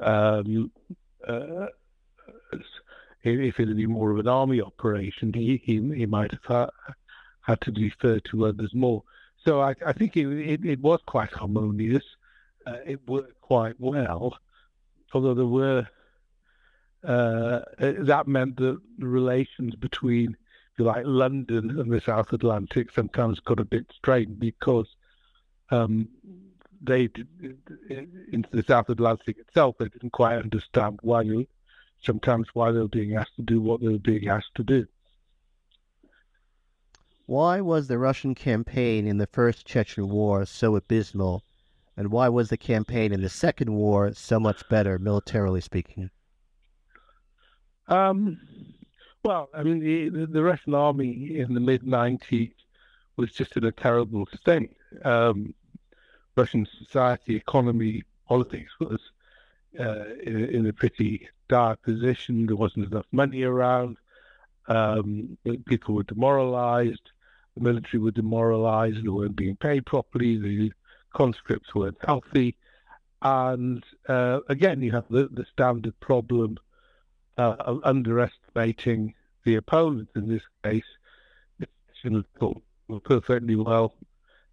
um, 0.00 0.70
uh, 1.26 1.66
if 3.34 3.60
it 3.60 3.68
had 3.68 3.76
been 3.76 3.90
more 3.90 4.10
of 4.10 4.18
an 4.18 4.28
army 4.28 4.60
operation, 4.60 5.32
he 5.32 5.60
he, 5.64 5.74
he 5.94 6.06
might 6.06 6.32
have 6.32 6.44
had, 6.44 6.70
had 7.42 7.60
to 7.62 7.70
defer 7.70 8.20
to 8.20 8.46
others 8.46 8.72
more. 8.74 9.02
So 9.44 9.60
I, 9.60 9.74
I 9.86 9.92
think 9.92 10.16
it, 10.16 10.26
it, 10.26 10.64
it, 10.64 10.80
was 10.80 11.00
quite 11.06 11.32
harmonious. 11.32 12.04
Uh, 12.66 12.76
it 12.84 13.00
worked 13.08 13.40
quite 13.40 13.76
well, 13.78 14.36
although 15.12 15.34
there 15.34 15.46
were 15.46 15.86
uh, 17.04 17.60
that 17.78 18.24
meant 18.26 18.56
that 18.56 18.80
the 18.98 19.06
relations 19.06 19.74
between, 19.76 20.30
if 20.30 20.78
you 20.78 20.84
like, 20.84 21.04
London 21.06 21.78
and 21.78 21.90
the 21.90 22.00
South 22.00 22.32
Atlantic 22.32 22.90
sometimes 22.92 23.40
got 23.40 23.60
a 23.60 23.64
bit 23.64 23.86
strained 23.96 24.40
because 24.40 24.88
um, 25.70 26.08
they 26.80 27.08
in 27.88 28.46
the 28.50 28.64
South 28.66 28.88
Atlantic 28.88 29.38
itself 29.38 29.76
they 29.78 29.88
didn't 29.88 30.12
quite 30.12 30.38
understand 30.38 30.98
why 31.02 31.22
sometimes 32.02 32.48
why 32.54 32.70
they 32.72 32.80
were 32.80 32.88
being 32.88 33.16
asked 33.16 33.36
to 33.36 33.42
do 33.42 33.60
what 33.60 33.80
they 33.80 33.88
were 33.88 33.98
being 33.98 34.28
asked 34.28 34.54
to 34.56 34.62
do. 34.62 34.86
Why 37.26 37.60
was 37.60 37.88
the 37.88 37.98
Russian 37.98 38.34
campaign 38.34 39.06
in 39.06 39.18
the 39.18 39.26
First 39.26 39.66
Chechen 39.66 40.08
War 40.08 40.46
so 40.46 40.76
abysmal, 40.76 41.42
and 41.96 42.10
why 42.10 42.28
was 42.28 42.48
the 42.48 42.56
campaign 42.56 43.12
in 43.12 43.20
the 43.20 43.28
Second 43.28 43.74
War 43.74 44.14
so 44.14 44.40
much 44.40 44.66
better, 44.68 44.98
militarily 44.98 45.60
speaking? 45.60 46.10
Um, 47.88 48.40
well, 49.24 49.50
I 49.52 49.62
mean, 49.62 49.80
the, 49.80 50.26
the 50.26 50.42
Russian 50.42 50.74
army 50.74 51.38
in 51.38 51.52
the 51.52 51.60
mid 51.60 51.82
90s 51.82 52.52
was 53.16 53.32
just 53.32 53.56
in 53.56 53.64
a 53.64 53.72
terrible 53.72 54.26
state. 54.34 54.74
Um, 55.04 55.54
Russian 56.36 56.66
society, 56.78 57.36
economy, 57.36 58.04
politics 58.26 58.72
was 58.80 59.00
uh, 59.78 60.04
in, 60.22 60.44
in, 60.46 60.66
a 60.66 60.72
pretty 60.72 61.28
dark 61.48 61.82
position. 61.82 62.46
There 62.46 62.56
wasn't 62.56 62.90
enough 62.90 63.06
money 63.12 63.42
around. 63.42 63.96
Um, 64.66 65.38
people 65.66 65.94
were 65.94 66.02
demoralized 66.02 67.10
the 67.58 67.64
military 67.64 68.00
were 68.00 68.10
demoralized, 68.10 69.04
they 69.04 69.08
weren't 69.08 69.36
being 69.36 69.56
paid 69.56 69.84
properly, 69.86 70.38
the 70.38 70.72
conscripts 71.12 71.74
weren't 71.74 71.98
healthy. 72.04 72.56
And 73.20 73.84
uh, 74.08 74.40
again, 74.48 74.80
you 74.80 74.92
have 74.92 75.06
the, 75.10 75.28
the 75.32 75.44
standard 75.52 75.98
problem 76.00 76.58
uh, 77.36 77.56
of 77.58 77.80
underestimating 77.84 79.14
the 79.44 79.56
opponent. 79.56 80.08
In 80.14 80.28
this 80.28 80.42
case, 80.62 80.84
were 82.88 83.00
perfectly 83.00 83.56
well 83.56 83.94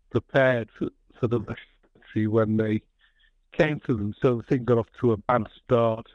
prepared 0.09 0.69
for, 0.77 0.89
for 1.19 1.27
the 1.27 1.39
military 1.39 2.27
when 2.27 2.57
they 2.57 2.81
came 3.57 3.79
to 3.81 3.95
them. 3.95 4.13
So 4.21 4.37
the 4.37 4.43
thing 4.43 4.65
got 4.65 4.77
off 4.77 4.87
to 4.99 5.13
a 5.13 5.17
bad 5.17 5.47
start 5.63 6.07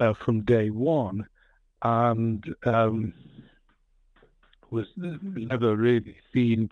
uh, 0.00 0.14
from 0.14 0.42
day 0.42 0.70
one. 0.70 1.26
and 1.82 2.54
um, 2.64 3.12
was 4.70 4.86
never 4.96 5.76
really 5.76 6.16
seen 6.32 6.70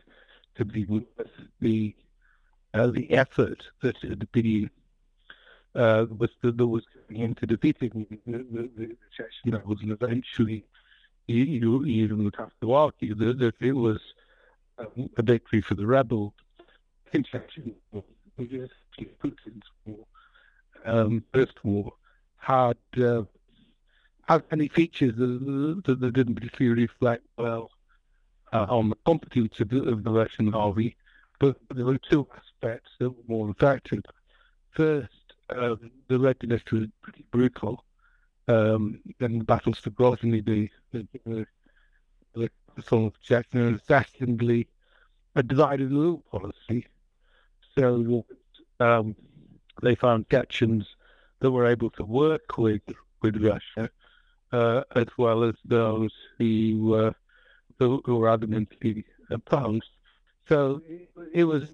to 0.56 0.64
be 0.64 0.84
worth 0.84 1.04
the 1.60 1.94
uh, 2.74 2.88
the 2.88 3.10
effort 3.12 3.62
that 3.82 3.96
had 3.98 4.30
been 4.32 4.70
uh, 5.74 6.06
was 6.16 6.30
that 6.42 6.66
was 6.66 6.84
going 7.08 7.22
into 7.22 7.46
defeating 7.46 8.06
the, 8.26 8.38
the, 8.38 8.70
the 8.76 8.96
Chechen 9.16 9.54
and 9.54 9.92
eventually 9.92 10.64
you, 11.26 11.44
you 11.44 11.84
even 11.86 12.24
would 12.24 12.36
have 12.36 12.52
to 12.60 12.72
argue 12.72 13.14
that, 13.14 13.38
that 13.38 13.54
it 13.60 13.72
was 13.72 13.98
um, 14.78 15.10
a 15.16 15.22
victory 15.22 15.60
for 15.60 15.74
the 15.74 15.86
rebels 15.86 16.32
in 19.00 19.08
Putin's 19.22 19.66
war, 19.84 20.06
um, 20.84 21.24
first 21.32 21.64
war, 21.64 21.92
had 22.36 22.76
uh, 23.00 23.22
had 24.28 24.42
many 24.50 24.68
features 24.68 25.16
that, 25.16 25.82
that, 25.86 26.12
didn't 26.12 26.34
particularly 26.34 26.82
reflect 26.82 27.24
well 27.36 27.70
uh, 28.52 28.66
on 28.68 28.90
the 28.90 28.96
competence 29.06 29.58
of 29.60 29.70
the, 29.70 29.82
of 29.84 30.04
the 30.04 30.10
Russian 30.10 30.54
army, 30.54 30.96
but 31.38 31.56
there 31.74 31.84
were 31.84 31.98
two 31.98 32.26
aspects 32.36 32.90
that 32.98 33.10
were 33.10 33.22
more 33.26 33.50
effective. 33.50 34.02
First, 34.70 35.08
um, 35.50 35.90
the 36.08 36.18
readiness 36.18 36.62
was 36.70 36.86
pretty 37.02 37.24
brutal, 37.30 37.84
um, 38.48 39.00
and 39.20 39.40
the 39.40 39.44
battles 39.44 39.78
for 39.78 39.90
Grozny, 39.90 40.44
the, 40.44 40.70
the, 40.92 41.46
the, 42.34 42.50
sort 42.82 43.14
of 43.14 43.20
Chechnya. 43.22 43.80
Secondly, 43.86 44.68
a 45.34 45.42
divided 45.42 45.90
rule 45.90 46.22
policy. 46.30 46.86
So 47.76 48.24
um, 48.80 49.14
they 49.82 49.94
found 49.94 50.28
Chechens 50.30 50.86
that 51.40 51.50
were 51.50 51.66
able 51.66 51.90
to 51.90 52.04
work 52.04 52.58
with 52.58 52.82
with 53.22 53.36
Russia, 53.42 53.90
uh, 54.52 54.82
as 54.94 55.06
well 55.16 55.42
as 55.44 55.54
those 55.64 56.12
who, 56.38 56.94
uh, 56.94 57.12
who, 57.78 58.00
who 58.04 58.16
were 58.16 58.28
adamantly 58.28 59.04
opposed. 59.30 59.90
So 60.48 60.80
it 61.32 61.44
was 61.44 61.68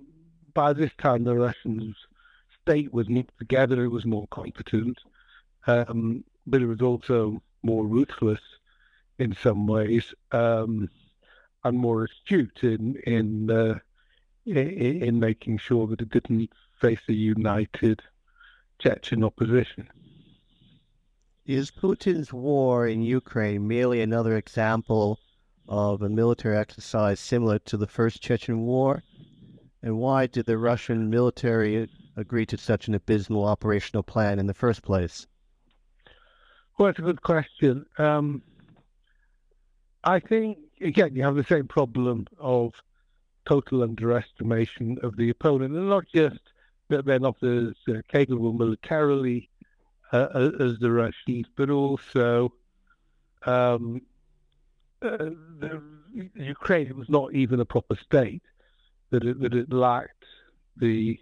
by 0.55 0.73
this 0.73 0.93
time 0.99 1.25
the 1.25 1.35
Russian 1.35 1.95
state 2.63 2.93
was 2.93 3.09
knit 3.09 3.31
together. 3.39 3.85
It 3.85 3.89
was 3.89 4.07
more 4.07 4.27
competent, 4.29 4.99
um, 5.67 6.25
but 6.47 6.63
it 6.63 6.67
was 6.67 6.81
also 6.81 7.43
more 7.63 7.87
ruthless 7.87 8.41
in 9.19 9.35
some 9.35 9.67
ways 9.67 10.15
um, 10.33 10.89
and 11.63 11.79
more 11.79 12.05
astute 12.05 12.63
in 12.63 12.97
in, 13.07 13.51
uh, 13.51 13.79
in 14.47 15.21
making 15.21 15.59
sure 15.59 15.87
that 15.87 16.01
it 16.01 16.11
didn't 16.11 16.51
face 16.85 17.01
a 17.09 17.15
united 17.15 18.03
Chechen 18.79 19.25
opposition. 19.25 19.89
Is 21.47 21.71
Putin's 21.71 22.31
war 22.31 22.87
in 22.87 23.01
Ukraine 23.01 23.67
merely 23.67 24.03
another 24.03 24.37
example 24.37 25.19
of 25.67 26.03
a 26.03 26.11
military 26.11 26.59
exercise 26.59 27.19
similar 27.19 27.59
to 27.61 27.79
the 27.79 27.87
First 27.87 28.23
Chechen 28.23 28.67
War? 28.67 29.03
And 29.83 29.97
why 29.97 30.27
did 30.27 30.45
the 30.45 30.59
Russian 30.59 31.09
military 31.09 31.89
agree 32.17 32.45
to 32.47 32.59
such 32.59 32.87
an 32.87 32.95
abysmal 32.95 33.47
operational 33.47 34.03
plan 34.03 34.39
in 34.39 34.47
the 34.47 34.53
first 34.53 34.83
place? 34.83 35.27
Well, 36.79 36.91
it's 36.91 36.99
a 36.99 37.03
good 37.03 37.23
question. 37.23 37.87
Um, 37.97 38.43
I 40.03 40.21
think, 40.21 40.59
again, 40.83 41.17
you 41.17 41.23
have 41.23 41.37
the 41.37 41.45
same 41.45 41.67
problem 41.67 42.27
of 42.39 42.73
total 43.47 43.83
underestimation 43.83 44.99
of 45.03 45.17
the 45.17 45.31
opponent, 45.31 45.75
and 45.75 45.89
not 45.89 46.05
just 46.15 46.41
they're 46.89 47.19
not 47.19 47.43
as 47.43 47.75
uh, 47.89 48.01
capable 48.09 48.53
militarily 48.53 49.49
uh, 50.13 50.51
as 50.61 50.79
the 50.79 50.91
Russians, 50.91 51.47
but 51.57 51.71
also 51.71 52.53
um, 53.47 54.03
uh, 55.03 55.31
the, 55.59 55.83
Ukraine 56.37 56.97
was 56.97 57.09
not 57.09 57.35
even 57.35 57.61
a 57.61 57.65
proper 57.65 57.97
state, 57.97 58.43
that 59.11 59.25
it, 59.25 59.41
that 59.41 59.55
it 59.55 59.73
lacked 59.73 60.25
the 60.77 61.19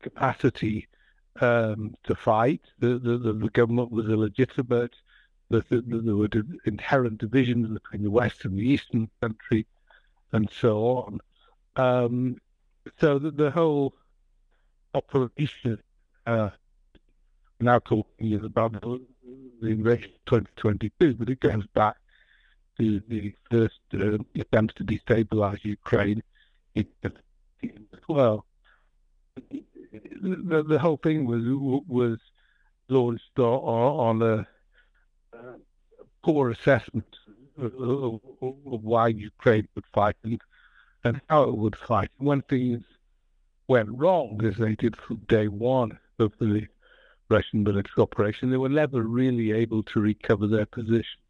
capacity 0.00 0.88
um, 1.40 1.94
to 2.04 2.14
fight. 2.14 2.62
The, 2.78 2.98
the, 2.98 3.18
the, 3.18 3.50
government 3.50 3.90
was 3.90 4.08
illegitimate. 4.08 4.94
The, 5.50 5.64
there 5.70 6.16
were 6.16 6.28
inherent 6.64 7.18
divisions 7.18 7.68
between 7.68 8.02
the 8.02 8.10
West 8.10 8.44
and 8.44 8.56
the 8.56 8.62
Eastern 8.62 9.10
country, 9.20 9.66
and 10.32 10.48
so 10.50 10.86
on. 10.86 11.20
Um, 11.76 12.36
so 13.00 13.18
the, 13.18 13.30
the 13.30 13.50
whole 13.50 13.94
operation 14.98 15.78
uh, 16.26 16.50
now 17.60 17.78
talking 17.80 18.44
about 18.44 18.72
the 18.82 19.66
invasion 19.66 20.10
2022, 20.26 21.14
but 21.14 21.28
it 21.28 21.40
goes 21.40 21.66
back 21.74 21.96
to 22.78 23.00
the 23.08 23.34
first 23.50 23.80
uh, 23.94 24.18
attempts 24.36 24.74
to 24.74 24.84
destabilize 24.84 25.64
Ukraine 25.64 26.22
in 26.74 26.86
as 27.04 28.04
well. 28.08 28.44
The, 29.50 30.64
the, 30.68 30.78
whole 30.78 30.98
thing 30.98 31.26
was 31.26 31.42
was 31.88 32.18
launched 32.88 33.38
on, 33.38 34.22
a 34.22 34.46
uh, 35.36 35.54
poor 36.22 36.50
assessment 36.50 37.16
of, 37.56 37.74
of, 37.74 38.20
of, 38.42 38.84
why 38.84 39.08
Ukraine 39.08 39.66
would 39.74 39.86
fight 39.92 40.16
and, 40.22 40.40
and 41.04 41.20
how 41.28 41.42
it 41.44 41.56
would 41.56 41.76
fight. 41.76 42.10
When 42.18 42.42
things 42.42 42.84
went 43.68 43.90
wrong, 43.90 44.40
as 44.44 44.56
they 44.56 44.74
did 44.74 44.96
from 44.96 45.18
day 45.28 45.46
one 45.46 45.98
of 46.18 46.32
the 46.40 46.66
Russian 47.28 47.62
military 47.62 48.02
operation, 48.02 48.50
they 48.50 48.56
were 48.56 48.68
never 48.68 49.02
really 49.02 49.52
able 49.52 49.82
to 49.84 50.00
recover 50.00 50.46
their 50.46 50.66
position. 50.66 51.20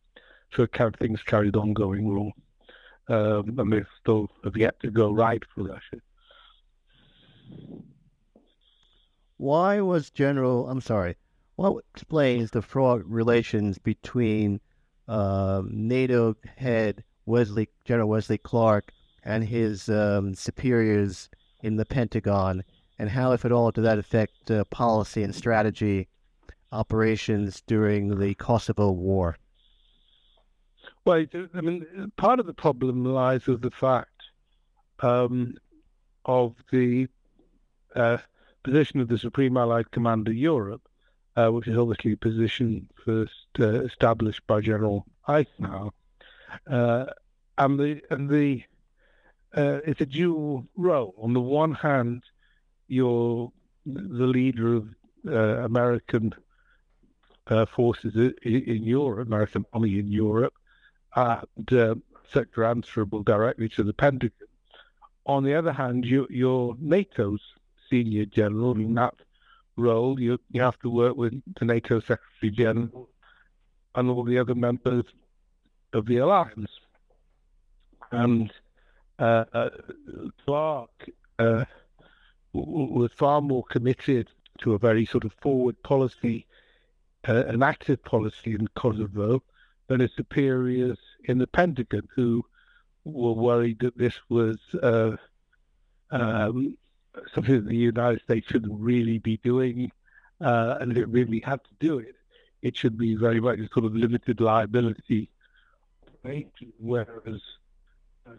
So 0.55 0.67
things 0.99 1.23
carried 1.23 1.57
on 1.57 1.75
going 1.75 2.09
wrong. 2.09 2.33
Um, 3.09 3.59
and 3.59 3.73
they 3.73 3.83
still 4.01 4.31
have 4.45 4.57
yet 4.57 4.79
to 4.81 4.91
go 4.91 5.11
right 5.13 5.43
for 5.55 5.65
Russia. 5.65 6.01
Why 9.39 9.81
was 9.81 10.11
General, 10.11 10.69
I'm 10.69 10.81
sorry, 10.81 11.17
what 11.57 11.85
explains 11.95 12.51
the 12.51 12.63
fraught 12.63 13.05
relations 13.05 13.79
between 13.79 14.61
uh, 15.09 15.63
NATO 15.67 16.37
head 16.57 17.03
Wesley, 17.27 17.69
General 17.85 18.09
Wesley 18.09 18.39
Clark 18.39 18.93
and 19.25 19.45
his 19.45 19.89
um, 19.89 20.35
superiors 20.35 21.29
in 21.63 21.77
the 21.77 21.87
Pentagon 21.87 22.65
and 22.99 23.09
how, 23.09 23.33
if 23.33 23.45
at 23.45 23.53
all, 23.53 23.71
did 23.71 23.85
that 23.85 23.99
affect 23.99 24.51
uh, 24.51 24.65
policy 24.65 25.23
and 25.23 25.35
strategy 25.35 26.09
operations 26.73 27.63
during 27.67 28.19
the 28.19 28.35
Kosovo 28.35 28.91
War? 28.91 29.37
Well, 31.05 31.25
I 31.55 31.61
mean, 31.61 32.13
part 32.17 32.41
of 32.41 32.47
the 32.47 32.53
problem 32.53 33.05
lies 33.05 33.47
with 33.47 33.63
the 33.63 33.71
fact 33.71 34.11
um, 35.01 35.55
of 36.25 36.57
the 36.71 37.09
uh, 37.95 38.19
position 38.63 39.01
of 39.01 39.09
the 39.09 39.19
Supreme 39.19 39.57
Allied 39.57 39.91
Commander 39.91 40.33
Europe, 40.33 40.83
uh, 41.37 41.49
which 41.49 41.69
is 41.69 41.79
obviously 41.79 42.13
a 42.13 42.17
position 42.17 42.89
first 43.05 43.47
uh, 43.61 43.85
established 43.85 44.47
by 44.47 44.61
General 44.61 45.07
Eisenhower, 45.27 45.91
uh, 46.67 47.07
and 47.57 47.79
the 47.79 48.03
and 48.11 48.29
the 48.29 48.63
uh, 49.57 49.81
it's 49.85 50.01
a 50.01 50.07
dual 50.07 50.67
role. 50.77 51.15
On 51.21 51.33
the 51.33 51.41
one 51.41 51.75
hand, 51.75 52.23
you're 52.87 53.51
the 53.87 54.27
leader 54.27 54.77
of 54.77 54.89
uh, 55.27 55.65
American 55.65 56.35
uh, 57.47 57.67
forces 57.67 58.15
in, 58.43 58.83
Europe, 58.83 59.27
American 59.27 59.65
army 59.73 59.99
in 59.99 60.09
Europe, 60.09 60.55
and 61.17 61.73
uh, 61.73 61.95
sector 62.31 62.65
answerable 62.65 63.23
directly 63.23 63.69
to 63.71 63.83
the 63.83 63.93
Pentagon. 63.93 64.49
On 65.27 65.45
the 65.45 65.55
other 65.55 65.73
hand, 65.73 66.05
you, 66.05 66.27
you're 66.31 66.77
NATO's 66.79 67.41
senior 67.91 68.27
general. 68.27 68.73
In 68.73 68.95
that 68.95 69.15
role, 69.77 70.21
you, 70.21 70.39
you 70.51 70.61
have 70.61 70.79
to 70.81 70.91
work 70.91 71.17
with 71.17 71.41
the 71.59 71.65
NATO 71.65 72.01
Secretary 72.01 72.51
General 72.51 73.09
and 73.95 74.11
all 74.11 74.25
the 74.25 74.39
other 74.39 74.55
members 74.55 75.05
of 75.93 76.07
the 76.07 76.19
alliance. 76.19 76.71
And 78.11 78.51
uh, 78.51 78.55
Clark 79.19 81.11
uh, 81.39 81.65
was 82.53 83.11
far 83.13 83.41
more 83.41 83.65
committed 83.65 84.29
to 84.61 84.75
a 84.75 84.79
very 84.79 85.05
sort 85.05 85.25
of 85.25 85.33
forward 85.41 85.81
policy, 85.83 86.47
uh, 87.29 87.45
an 87.47 87.63
active 87.63 88.03
policy 88.05 88.55
in 88.55 88.69
Kosovo, 88.75 89.43
than 89.89 90.01
his 90.01 90.11
superiors 90.17 90.99
in 91.25 91.39
the 91.39 91.47
Pentagon, 91.47 92.07
who 92.15 92.45
were 93.05 93.33
worried 93.33 93.79
that 93.81 93.97
this 93.97 94.15
was 94.29 94.59
uh, 94.83 95.17
um, 96.11 96.77
something 97.35 97.55
that 97.55 97.69
the 97.69 97.77
United 97.77 98.21
States 98.23 98.47
shouldn't 98.49 98.81
really 98.81 99.19
be 99.19 99.39
doing, 99.39 99.91
uh, 100.41 100.77
and 100.81 100.97
it 100.97 101.09
really 101.09 101.41
had 101.41 101.63
to 101.65 101.71
do 101.81 101.99
it, 101.99 102.15
it 102.63 102.77
should 102.77 102.99
be 102.99 103.15
very 103.15 103.41
much 103.41 103.59
a 103.59 103.69
sort 103.73 103.87
of 103.87 103.95
limited 103.95 104.41
liability. 104.41 105.31
Whereas 106.79 107.41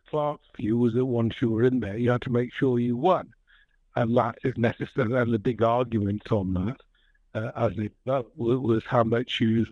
Clark's 0.10 0.48
view 0.58 0.78
was 0.78 0.94
that 0.94 1.06
once 1.06 1.42
you 1.42 1.50
were 1.50 1.64
in 1.64 1.80
there, 1.80 1.98
you 1.98 2.12
had 2.12 2.22
to 2.24 2.30
make 2.30 2.54
sure 2.54 2.80
you 2.80 2.96
won 2.98 3.34
and 4.00 4.16
that 4.16 4.38
is 4.44 4.58
necessary. 4.58 5.14
And 5.14 5.34
the 5.34 5.40
big 5.40 5.62
argument 5.62 6.32
on 6.32 6.54
that, 6.54 6.78
uh, 7.36 7.52
as 7.56 7.78
it 7.78 7.92
was 8.06 8.84
how 8.86 9.04
much 9.04 9.40
you 9.40 9.66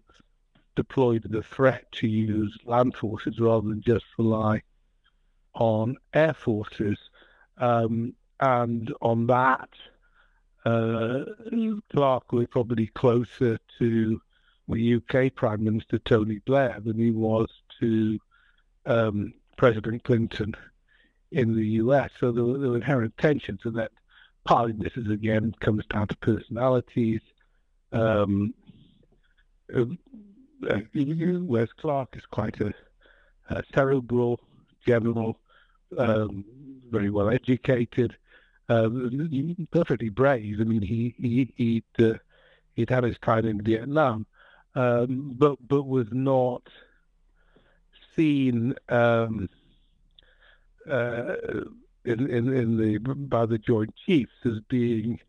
deployed 0.75 1.23
the 1.29 1.41
threat 1.41 1.91
to 1.93 2.07
use 2.07 2.55
land 2.65 2.95
forces 2.95 3.39
rather 3.39 3.67
than 3.67 3.81
just 3.81 4.05
rely 4.17 4.61
on 5.53 5.95
air 6.13 6.33
forces. 6.33 6.97
Um, 7.57 8.13
and 8.39 8.93
on 9.01 9.27
that, 9.27 9.69
uh, 10.65 11.23
Clark 11.91 12.31
was 12.33 12.47
probably 12.51 12.87
closer 12.87 13.57
to 13.79 14.21
the 14.67 14.95
UK 14.95 15.33
Prime 15.33 15.63
Minister 15.63 15.97
Tony 15.99 16.39
Blair 16.39 16.79
than 16.83 16.99
he 16.99 17.11
was 17.11 17.47
to 17.79 18.19
um, 18.85 19.33
President 19.57 20.03
Clinton 20.03 20.55
in 21.31 21.55
the 21.55 21.65
US. 21.81 22.11
So 22.19 22.31
there 22.31 22.43
were, 22.43 22.57
there 22.57 22.69
were 22.69 22.75
inherent 22.75 23.17
tensions, 23.17 23.61
and 23.65 23.75
that 23.75 23.91
partly 24.45 24.73
this 24.73 24.93
is 24.95 25.09
again 25.09 25.53
comes 25.59 25.83
down 25.87 26.07
to 26.07 26.17
personalities. 26.17 27.21
Um, 27.91 28.53
uh, 29.75 29.85
Wes 30.93 31.69
Clark 31.79 32.15
is 32.15 32.23
quite 32.31 32.59
a, 32.61 32.73
a 33.49 33.63
cerebral 33.73 34.39
general, 34.85 35.39
um, 35.97 36.45
very 36.89 37.09
well 37.09 37.29
educated, 37.29 38.15
uh, 38.69 38.89
perfectly 39.71 40.09
brave. 40.09 40.59
I 40.59 40.63
mean, 40.63 40.81
he 40.81 41.13
he 41.17 41.53
he'd, 41.55 42.05
uh, 42.05 42.17
he'd 42.75 42.89
had 42.89 43.03
his 43.03 43.17
time 43.19 43.45
in 43.45 43.61
Vietnam, 43.61 44.25
um, 44.75 45.33
but 45.37 45.57
but 45.67 45.83
was 45.83 46.07
not 46.11 46.63
seen 48.17 48.75
um, 48.89 49.49
uh, 50.89 51.35
in, 52.05 52.29
in, 52.29 52.53
in 52.53 52.77
the 52.77 52.97
by 52.97 53.45
the 53.45 53.57
Joint 53.57 53.93
Chiefs 54.05 54.33
as 54.45 54.59
being 54.67 55.19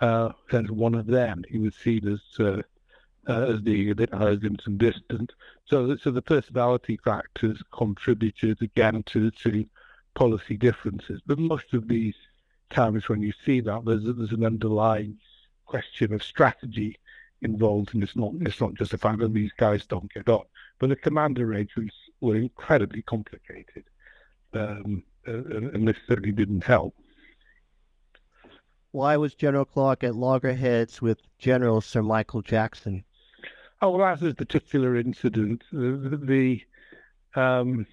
uh, 0.00 0.30
as 0.52 0.70
one 0.70 0.94
of 0.94 1.06
them. 1.06 1.44
He 1.48 1.58
was 1.58 1.74
seen 1.76 2.08
as 2.08 2.40
uh, 2.40 2.62
uh, 3.28 3.52
as 3.54 3.60
being 3.60 3.90
a 3.90 3.94
bit 3.94 4.10
arrogant 4.12 4.62
and 4.66 4.78
distant. 4.78 5.32
So, 5.64 5.96
so 5.96 6.10
the 6.10 6.22
personality 6.22 6.98
factors 7.04 7.62
contributed 7.72 8.60
again 8.62 9.02
to 9.04 9.30
to 9.30 9.66
policy 10.14 10.56
differences. 10.56 11.20
But 11.24 11.38
most 11.38 11.72
of 11.72 11.88
these 11.88 12.16
times 12.70 13.08
when 13.08 13.22
you 13.22 13.32
see 13.44 13.60
that, 13.60 13.84
there's 13.84 14.04
there's 14.04 14.32
an 14.32 14.44
underlying 14.44 15.18
question 15.66 16.12
of 16.12 16.22
strategy 16.22 16.98
involved, 17.42 17.94
and 17.94 18.02
it's 18.02 18.16
not 18.16 18.32
it's 18.40 18.60
not 18.60 18.74
just 18.74 18.90
the 18.90 18.98
fact 18.98 19.18
that 19.20 19.34
these 19.34 19.52
guys 19.56 19.86
don't 19.86 20.12
get 20.12 20.28
on. 20.28 20.44
But 20.78 20.88
the 20.88 20.96
command 20.96 21.38
arrangements 21.38 21.94
were 22.22 22.36
incredibly 22.36 23.02
complicated, 23.02 23.84
um, 24.54 25.02
and 25.26 25.86
this 25.86 25.96
certainly 26.08 26.32
didn't 26.32 26.64
help. 26.64 26.94
Why 28.92 29.16
was 29.16 29.34
General 29.34 29.64
Clark 29.64 30.04
at 30.04 30.14
loggerheads 30.14 31.02
with 31.02 31.18
General 31.38 31.80
Sir 31.80 32.02
Michael 32.02 32.42
Jackson? 32.42 33.04
Oh, 33.80 33.90
well, 33.90 34.06
that's 34.06 34.22
a 34.22 34.34
particular 34.34 34.96
incident. 34.96 35.64
The, 35.72 36.20
the 36.22 37.40
um, 37.40 37.86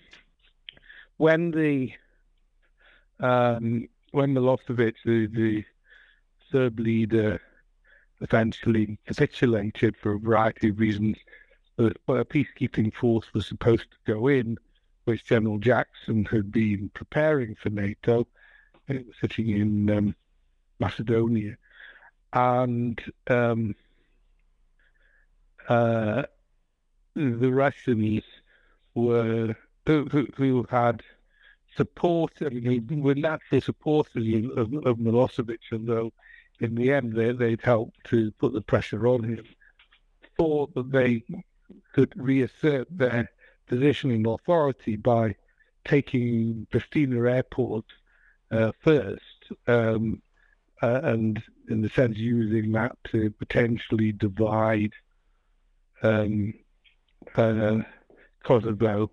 when 1.18 1.52
the 1.52 1.94
um, 3.20 3.88
when 4.12 4.34
Milosevic, 4.34 4.96
the, 5.06 5.28
the 5.28 5.66
Serb 6.52 6.80
leader, 6.80 7.42
eventually 8.22 8.98
capitulated 9.08 9.96
for 9.98 10.14
a 10.14 10.20
variety 10.20 10.70
of 10.70 10.80
reasons, 10.80 11.18
a 11.80 12.26
peacekeeping 12.26 12.94
force 12.94 13.34
was 13.34 13.48
supposed 13.48 13.86
to 13.92 14.14
go 14.14 14.28
in, 14.28 14.58
which 15.06 15.26
General 15.26 15.58
Jackson 15.58 16.26
had 16.26 16.52
been 16.52 16.92
preparing 16.94 17.56
for 17.56 17.70
NATO, 17.70 18.28
sitting 19.20 19.50
in 19.50 19.90
um, 19.90 20.16
Macedonia, 20.80 21.58
and 22.34 23.02
um, 23.28 23.76
uh, 25.68 26.24
the 27.16 27.52
Russians 27.52 28.24
were 28.94 29.56
who, 29.86 30.28
who 30.36 30.66
had 30.70 31.02
support, 31.76 32.42
mean, 32.42 33.02
were 33.02 33.16
natural 33.16 33.62
supporters 33.62 34.28
of, 34.56 34.74
of 34.86 34.98
Milosevic, 34.98 35.60
although 35.72 36.12
in 36.60 36.76
the 36.76 36.92
end 36.92 37.14
they, 37.14 37.32
they'd 37.32 37.62
helped 37.62 38.04
to 38.06 38.32
put 38.34 38.54
the 38.54 38.62
pressure 38.62 39.08
on 39.08 39.24
him, 39.24 39.46
thought 40.38 40.74
that 40.76 40.92
they 40.92 41.24
could 41.94 42.14
reassert 42.16 42.88
their 42.90 43.30
positioning 43.68 44.26
authority 44.28 44.96
by 44.96 45.36
taking 45.86 46.68
Pristina 46.72 47.32
Airport 47.32 47.86
uh, 48.52 48.72
first, 48.82 49.22
um, 49.68 50.22
uh, 50.82 51.02
and 51.04 51.42
in 51.70 51.82
the 51.82 51.90
sense 51.90 52.18
using 52.18 52.72
that 52.72 52.98
to 53.12 53.30
potentially 53.32 54.12
divide 54.12 54.94
um, 56.02 56.54
uh, 57.36 57.80
Kosovo, 58.44 59.12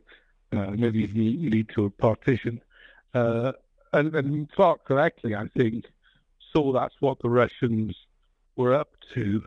maybe 0.52 1.07
lead 1.09 1.68
to 1.70 1.84
a 1.84 1.90
partition. 1.90 2.61
Uh, 3.14 3.52
and, 3.92 4.14
and 4.14 4.50
Clark 4.52 4.84
correctly, 4.84 5.34
I 5.34 5.48
think, 5.48 5.84
saw 6.52 6.72
that's 6.72 6.94
what 7.00 7.18
the 7.20 7.28
Russians 7.28 7.96
were 8.57 8.74
up 8.74 8.90
to. 9.14 9.44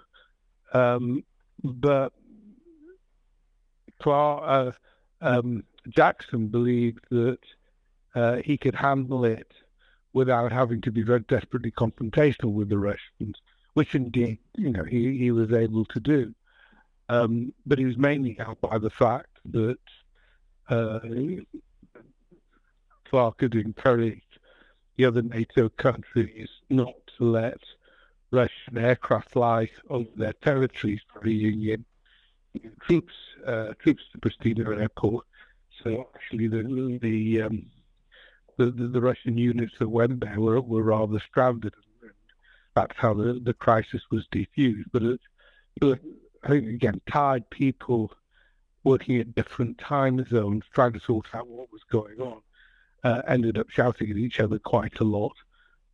Um, 0.73 1.23
but 1.63 2.13
Clark, 3.99 4.43
uh, 5.21 5.25
um, 5.25 5.63
Jackson 5.89 6.47
believed 6.47 7.05
that 7.09 7.39
uh, 8.15 8.37
he 8.43 8.57
could 8.57 8.75
handle 8.75 9.25
it 9.25 9.51
without 10.13 10.51
having 10.51 10.81
to 10.81 10.91
be 10.91 11.01
very 11.03 11.19
desperately 11.21 11.71
confrontational 11.71 12.51
with 12.51 12.69
the 12.69 12.77
Russians, 12.77 13.35
which 13.73 13.95
indeed, 13.95 14.39
you 14.57 14.71
know, 14.71 14.83
he, 14.83 15.17
he 15.17 15.31
was 15.31 15.51
able 15.51 15.85
to 15.85 15.99
do. 15.99 16.33
Um, 17.09 17.53
but 17.65 17.79
he 17.79 17.85
was 17.85 17.97
mainly 17.97 18.33
helped 18.33 18.61
by 18.61 18.77
the 18.77 18.89
fact 18.89 19.39
that 19.45 19.77
uh, 20.69 20.99
Clark 23.09 23.41
had 23.41 23.55
encouraged 23.55 24.39
the 24.97 25.05
other 25.05 25.21
NATO 25.21 25.69
countries 25.69 26.49
not 26.69 26.93
to 27.17 27.23
let 27.23 27.59
Russian 28.31 28.77
aircraft 28.77 29.31
fly 29.31 29.69
over 29.89 30.09
their 30.15 30.33
territories, 30.33 31.01
bringing 31.19 31.63
in 31.67 31.85
troops 32.81 33.13
uh, 33.45 33.73
troops 33.81 34.03
to 34.11 34.17
Pristina 34.19 34.79
Airport. 34.81 35.25
So 35.83 36.09
actually, 36.15 36.47
the 36.47 36.99
the, 37.01 37.41
um, 37.43 37.65
the, 38.57 38.65
the 38.71 38.87
the 38.87 39.01
Russian 39.01 39.37
units 39.37 39.73
that 39.79 39.89
went 39.89 40.19
there 40.21 40.39
were 40.39 40.61
were 40.61 40.83
rather 40.83 41.19
stranded, 41.19 41.73
and 42.01 42.11
that's 42.75 42.97
how 42.97 43.13
the, 43.13 43.39
the 43.43 43.53
crisis 43.53 44.01
was 44.11 44.27
defused. 44.33 44.85
But 44.91 45.03
it, 45.03 45.19
I 46.43 46.47
think 46.47 46.67
again, 46.67 47.01
tired 47.09 47.49
people 47.49 48.11
working 48.83 49.19
at 49.19 49.35
different 49.35 49.77
time 49.77 50.25
zones, 50.29 50.63
trying 50.73 50.93
to 50.93 50.99
sort 50.99 51.27
out 51.33 51.47
what 51.47 51.71
was 51.71 51.81
going 51.91 52.19
on, 52.19 52.41
uh, 53.03 53.21
ended 53.27 53.57
up 53.57 53.69
shouting 53.69 54.09
at 54.09 54.17
each 54.17 54.39
other 54.39 54.57
quite 54.59 54.99
a 54.99 55.03
lot, 55.03 55.33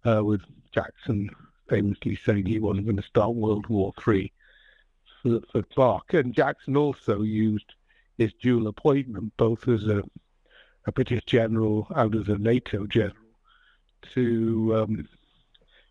uh, 0.06 0.24
with 0.24 0.42
Jackson 0.72 1.30
famously 1.68 2.16
saying 2.24 2.46
he 2.46 2.60
wasn't 2.60 2.86
going 2.86 2.98
to 2.98 3.04
start 3.04 3.34
World 3.34 3.68
War 3.68 3.92
Three 4.00 4.32
for, 5.26 5.42
for 5.52 5.64
Clark. 5.64 6.14
And 6.14 6.34
Jackson 6.34 6.78
also 6.78 7.22
used 7.22 7.74
his 8.18 8.32
dual 8.42 8.68
appointment, 8.68 9.34
both 9.38 9.68
as 9.68 9.84
a, 9.88 10.04
a 10.86 10.92
British 10.92 11.24
general 11.26 11.88
and 11.96 12.16
as 12.16 12.30
a 12.30 12.38
NATO 12.38 12.86
general, 12.86 13.16
to 14.14 14.76
um, 14.78 15.10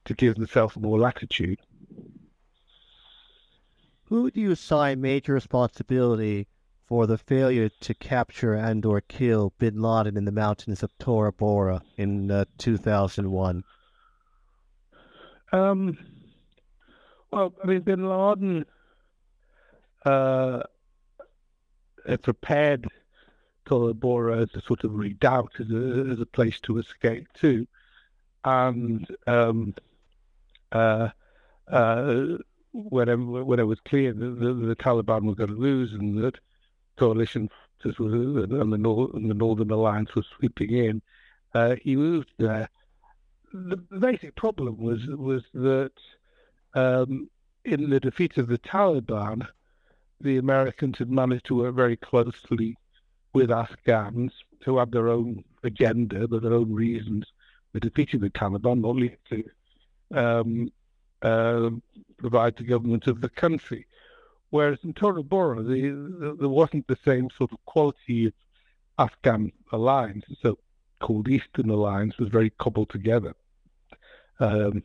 to 0.05 0.15
give 0.15 0.37
himself 0.37 0.77
more 0.77 0.99
latitude. 0.99 1.61
Who 4.05 4.31
do 4.31 4.41
you 4.41 4.53
assign 4.53 5.01
major 5.01 5.33
responsibility 5.33 6.47
for 6.87 7.07
the 7.07 7.17
failure 7.17 7.71
to 7.81 7.95
capture 7.95 8.55
and 8.55 8.85
or 8.85 9.01
kill 9.01 9.53
bin 9.59 9.81
Laden 9.81 10.19
in 10.19 10.27
the 10.27 10.33
mountains 10.33 10.83
of 10.83 10.97
Tora 10.99 11.33
Bora 11.33 11.83
in 11.97 12.31
uh, 12.31 12.45
2001? 12.59 13.65
Um, 15.53 15.99
well, 17.31 17.55
I 17.63 17.67
mean, 17.67 17.81
bin 17.81 18.07
Laden 18.07 18.67
uh, 20.05 20.63
prepared 22.23 22.87
Tora 23.65 23.95
Bora 23.95 24.43
as 24.43 24.49
a 24.55 24.61
sort 24.61 24.85
of 24.85 24.95
redoubt, 24.95 25.53
as 25.59 25.71
a, 25.71 26.11
as 26.13 26.21
a 26.21 26.27
place 26.27 26.61
to 26.61 26.79
escape 26.79 27.27
to. 27.41 27.67
And 28.45 29.07
um, 29.27 29.75
uh, 30.73 31.09
uh, 31.69 32.25
when 32.73 33.09
it, 33.09 33.17
when 33.17 33.59
it 33.59 33.65
was 33.65 33.81
clear 33.81 34.13
that 34.13 34.39
the, 34.41 34.53
the 34.53 34.77
Taliban 34.77 35.25
were 35.25 35.35
going 35.35 35.51
to 35.51 35.57
lose 35.57 35.93
and 35.93 36.23
that 36.23 36.39
coalition 36.97 37.49
and 37.85 37.95
the, 38.73 39.11
and 39.15 39.31
the 39.31 39.35
Northern 39.35 39.71
Alliance 39.71 40.15
was 40.15 40.27
sweeping 40.39 40.71
in, 40.71 41.03
uh, 41.55 41.77
he 41.83 41.97
moved 41.97 42.31
there. 42.39 42.69
The, 43.53 43.77
the 43.91 43.99
basic 43.99 44.35
problem 44.35 44.79
was 44.79 45.07
was 45.07 45.43
that 45.55 45.93
um, 46.75 47.29
in 47.65 47.91
the 47.91 48.01
defeat 48.01 48.37
of 48.37 48.49
the 48.49 48.59
Taliban, 48.59 49.47
the 50.21 50.39
Americans 50.39 50.99
had 50.99 51.11
managed 51.11 51.47
to 51.47 51.57
work 51.57 51.75
very 51.75 51.97
closely 51.97 52.77
with 53.33 53.51
Afghans 53.51 54.33
who 54.65 54.79
had 54.79 54.93
their 54.93 55.09
own 55.09 55.45
agenda, 55.63 56.27
their 56.27 56.53
own 56.53 56.73
reasons 56.73 57.27
for 57.73 57.81
defeating 57.81 58.21
the 58.21 58.31
Taliban, 58.31 58.81
not 58.81 58.97
least 58.97 59.17
to 59.31 59.45
um, 60.15 60.73
uh, 61.23 61.71
provide 62.19 62.57
the 62.57 62.63
government 62.63 63.07
of 63.07 63.21
the 63.21 63.29
country. 63.29 63.87
Whereas 64.51 64.79
in 64.85 64.93
Tora 64.93 65.23
Bora, 65.23 65.63
the, 65.63 65.91
the, 65.91 66.37
there 66.39 66.49
wasn't 66.49 66.87
the 66.87 66.99
same 67.05 67.29
sort 67.37 67.53
of 67.53 67.65
quality 67.65 68.27
of 68.27 68.33
Afghan 68.99 69.51
alliance. 69.73 70.25
So 70.41 70.59
called 71.01 71.29
Eastern 71.29 71.71
Alliance 71.71 72.17
was 72.19 72.29
very 72.29 72.51
cobbled 72.51 72.91
together. 72.91 73.35
Um, 74.41 74.83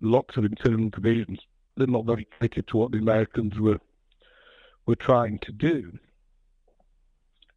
lots 0.00 0.36
of 0.36 0.44
internal 0.44 0.90
divisions. 0.90 1.38
They're 1.76 1.86
not 1.86 2.04
very 2.04 2.26
committed 2.36 2.66
to 2.68 2.76
what 2.76 2.90
the 2.90 2.98
Americans 2.98 3.58
were 3.58 3.80
were 4.86 4.96
trying 4.96 5.38
to 5.40 5.52
do. 5.52 5.98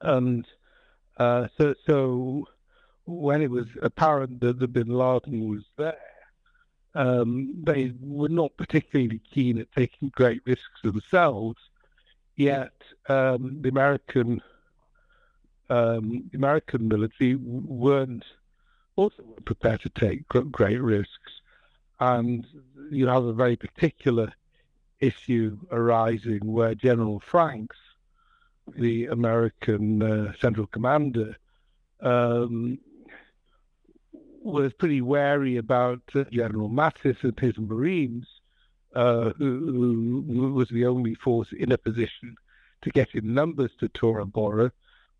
And 0.01 0.45
uh, 1.17 1.47
so, 1.57 1.74
so 1.86 2.47
when 3.05 3.41
it 3.41 3.49
was 3.49 3.67
apparent 3.82 4.41
that 4.41 4.59
the 4.59 4.67
Bin 4.67 4.89
Laden 4.89 5.49
was 5.49 5.63
there, 5.78 5.97
um, 6.95 7.53
they 7.65 7.93
were 8.01 8.30
not 8.30 8.55
particularly 8.57 9.21
keen 9.34 9.57
at 9.59 9.71
taking 9.71 10.09
great 10.09 10.41
risks 10.45 10.82
themselves. 10.84 11.57
Yet 12.36 12.74
um, 13.09 13.59
the 13.61 13.69
American 13.69 14.41
um, 15.69 16.30
the 16.32 16.38
American 16.38 16.88
military 16.88 17.36
weren't 17.36 18.26
also 18.95 19.24
weren't 19.24 19.45
prepared 19.45 19.82
to 19.82 19.89
take 19.89 20.28
great 20.28 20.82
risks, 20.82 21.41
and 21.99 22.45
you 22.91 23.07
have 23.07 23.24
a 23.24 23.34
very 23.34 23.55
particular 23.55 24.34
issue 25.03 25.57
arising 25.71 26.39
where 26.43 26.75
General 26.75 27.19
Franks, 27.19 27.77
the 28.77 29.07
American 29.07 30.01
uh, 30.01 30.33
Central 30.39 30.67
Commander, 30.67 31.35
um, 32.01 32.79
was 34.41 34.73
pretty 34.73 35.01
wary 35.01 35.57
about 35.57 36.01
uh, 36.15 36.23
General 36.31 36.69
Mattis 36.69 37.23
and 37.23 37.37
his 37.39 37.57
Marines, 37.57 38.27
uh, 38.95 39.31
who, 39.37 40.23
who, 40.27 40.53
was 40.53 40.69
the 40.69 40.85
only 40.85 41.15
force 41.15 41.49
in 41.57 41.71
a 41.71 41.77
position 41.77 42.35
to 42.81 42.89
get 42.89 43.13
in 43.13 43.33
numbers 43.33 43.71
to 43.79 43.89
Tora 43.89 44.25
Bora, 44.25 44.71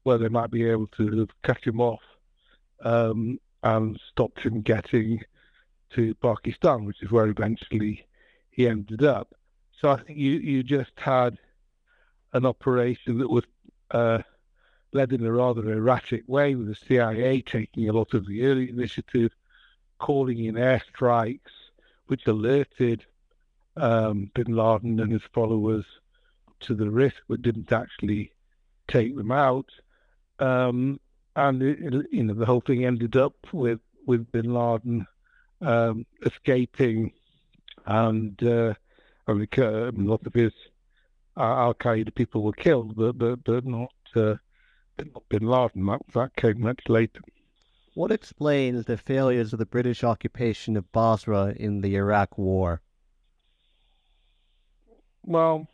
where 0.03 0.17
they 0.17 0.29
might 0.29 0.51
be 0.51 0.65
able 0.69 0.88
to 0.88 1.27
cut 1.43 1.65
him 1.65 1.79
off 1.79 2.01
um, 2.84 3.39
and 3.63 3.99
stop 4.11 4.38
him 4.39 4.61
getting 4.61 5.21
to 5.91 6.13
Pakistan, 6.15 6.86
which 6.86 7.01
is 7.01 7.11
where 7.11 7.27
eventually 7.27 8.05
he 8.51 8.67
ended 8.67 9.03
up. 9.03 9.34
So 9.80 9.89
I 9.89 9.97
think 9.97 10.17
you, 10.17 10.34
you 10.34 10.63
just 10.63 10.91
had 10.95 11.38
an 12.34 12.45
operation 12.45 13.17
that 13.19 13.30
was 13.30 13.43
uh, 13.91 14.19
led 14.91 15.11
in 15.13 15.26
a 15.26 15.32
rather 15.32 15.71
erratic 15.71 16.24
way, 16.28 16.55
with 16.55 16.67
the 16.67 16.76
CIA 16.76 17.41
taking 17.41 17.89
a 17.89 17.93
lot 17.93 18.13
of 18.13 18.26
the 18.26 18.45
early 18.45 18.69
initiative, 18.69 19.32
calling 19.99 20.45
in 20.45 20.55
airstrikes, 20.55 21.39
which 22.07 22.28
alerted 22.28 23.05
um, 23.76 24.30
bin 24.34 24.55
Laden 24.55 24.99
and 24.99 25.11
his 25.11 25.24
followers 25.34 25.86
to 26.61 26.76
the 26.76 26.89
risk, 26.89 27.17
but 27.28 27.41
didn't 27.41 27.71
actually 27.71 28.32
take 28.88 29.15
them 29.15 29.32
out. 29.32 29.69
Um, 30.39 30.99
and 31.36 31.61
it, 31.61 31.80
it, 31.82 32.05
you 32.11 32.24
know 32.24 32.34
the 32.34 32.45
whole 32.45 32.61
thing 32.61 32.86
ended 32.86 33.15
up 33.15 33.36
with 33.51 33.80
with 34.05 34.32
bin 34.32 34.53
Laden 34.53 35.07
um, 35.61 36.05
escaping, 36.26 37.11
and 37.86 38.41
uh, 38.43 38.74
I 39.28 39.34
mean, 39.34 39.47
a 39.57 39.91
lot 39.95 40.26
of 40.26 40.34
his 40.34 40.53
uh, 41.38 41.41
Al 41.41 41.74
Qaeda 41.74 42.13
people 42.13 42.43
were 42.43 42.53
killed, 42.53 42.95
but 42.95 43.17
but, 43.17 43.43
but 43.43 43.65
not 43.65 43.93
uh, 44.15 44.36
bin 45.30 45.47
Laden. 45.47 45.86
That, 45.86 46.01
that 46.13 46.36
came 46.36 46.61
much 46.61 46.82
later. 46.88 47.21
What 47.95 48.11
explains 48.11 48.86
the 48.86 48.97
failures 48.97 49.53
of 49.53 49.59
the 49.59 49.65
British 49.65 50.03
occupation 50.03 50.76
of 50.76 50.91
Basra 50.91 51.53
in 51.55 51.82
the 51.82 51.95
Iraq 51.95 52.38
War? 52.38 52.82
Well, 55.24 55.67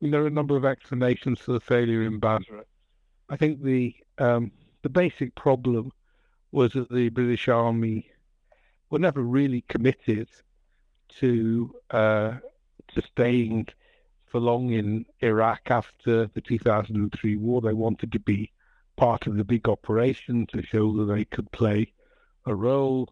there 0.00 0.22
are 0.22 0.26
a 0.26 0.30
number 0.30 0.56
of 0.56 0.64
explanations 0.64 1.38
for 1.40 1.52
the 1.52 1.60
failure 1.60 2.02
in 2.02 2.18
Basra. 2.18 2.64
I 3.30 3.36
think 3.36 3.62
the 3.62 3.94
um, 4.18 4.52
the 4.82 4.88
basic 4.88 5.34
problem 5.34 5.92
was 6.52 6.72
that 6.72 6.90
the 6.90 7.08
British 7.08 7.48
Army 7.48 8.10
were 8.90 8.98
never 8.98 9.22
really 9.22 9.62
committed 9.68 10.28
to 11.20 11.74
uh, 11.90 12.34
staying 13.02 13.68
for 14.26 14.40
long 14.40 14.70
in 14.70 15.06
Iraq 15.20 15.70
after 15.70 16.26
the 16.26 16.40
2003 16.40 17.36
war. 17.36 17.60
They 17.60 17.72
wanted 17.72 18.12
to 18.12 18.18
be 18.18 18.50
part 18.96 19.26
of 19.26 19.36
the 19.36 19.44
big 19.44 19.68
operation 19.68 20.46
to 20.48 20.62
show 20.62 20.96
that 20.96 21.12
they 21.12 21.24
could 21.24 21.50
play 21.52 21.92
a 22.46 22.54
role. 22.54 23.08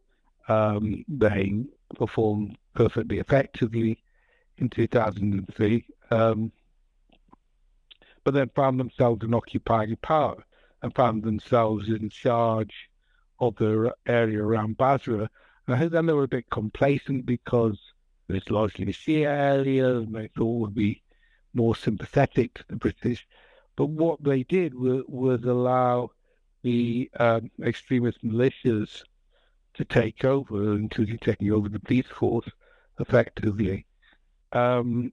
Um, 0.49 1.05
they 1.09 1.65
performed 1.97 2.57
perfectly 2.75 3.19
effectively 3.19 4.03
in 4.59 4.69
2003, 4.69 5.87
um, 6.11 6.53
but 8.23 8.35
then 8.35 8.51
found 8.55 8.79
themselves 8.79 9.25
in 9.25 9.35
occupying 9.35 9.97
power 9.97 10.45
and 10.83 10.95
found 10.95 11.23
themselves 11.23 11.89
in 11.89 12.09
charge 12.09 12.91
of 13.41 13.57
the 13.57 13.93
area 14.07 14.43
around 14.43 14.77
Basra. 14.77 15.29
And 15.67 15.75
I 15.75 15.79
think 15.79 15.93
then 15.93 16.07
they 16.07 16.13
were 16.13 16.25
a 16.25 16.29
bit 16.29 16.51
complacent 16.51 17.27
because 17.27 17.79
it's 18.29 18.51
largely 18.51 18.85
a 18.87 18.93
Shia 18.93 19.27
area, 19.27 19.97
and 19.97 20.15
they 20.15 20.29
thought 20.29 20.61
would 20.61 20.75
be 20.75 21.03
more 21.53 21.77
sympathetic 21.77 22.55
to 22.55 22.65
the 22.69 22.77
British. 22.77 23.27
But 23.77 23.87
what 23.87 24.23
they 24.23 24.43
did 24.45 24.75
was, 24.75 25.03
was 25.09 25.43
allow 25.45 26.11
the 26.63 27.11
um, 27.19 27.51
extremist 27.63 28.25
militias 28.25 29.03
to 29.75 29.85
take 29.85 30.25
over, 30.25 30.75
including 30.75 31.19
taking 31.19 31.53
over 31.53 31.69
the 31.69 31.81
police 31.81 32.07
force 32.07 32.49
effectively. 32.99 33.87
Um, 34.53 35.13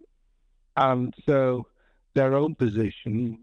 and 0.78 1.14
so 1.26 1.68
their 2.14 2.36
own 2.36 2.55
position 2.55 3.39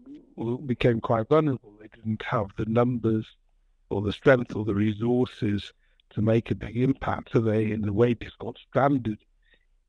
became 0.65 1.01
quite 1.01 1.27
vulnerable. 1.27 1.73
They 1.79 1.89
didn't 1.93 2.23
have 2.23 2.47
the 2.57 2.65
numbers 2.65 3.25
or 3.89 4.01
the 4.01 4.13
strength 4.13 4.55
or 4.55 4.65
the 4.65 4.73
resources 4.73 5.73
to 6.11 6.21
make 6.21 6.49
a 6.49 6.55
big 6.55 6.77
impact. 6.77 7.31
So 7.33 7.39
they, 7.39 7.71
in 7.71 7.87
a 7.87 7.93
way, 7.93 8.13
just 8.13 8.39
got 8.39 8.57
stranded 8.57 9.19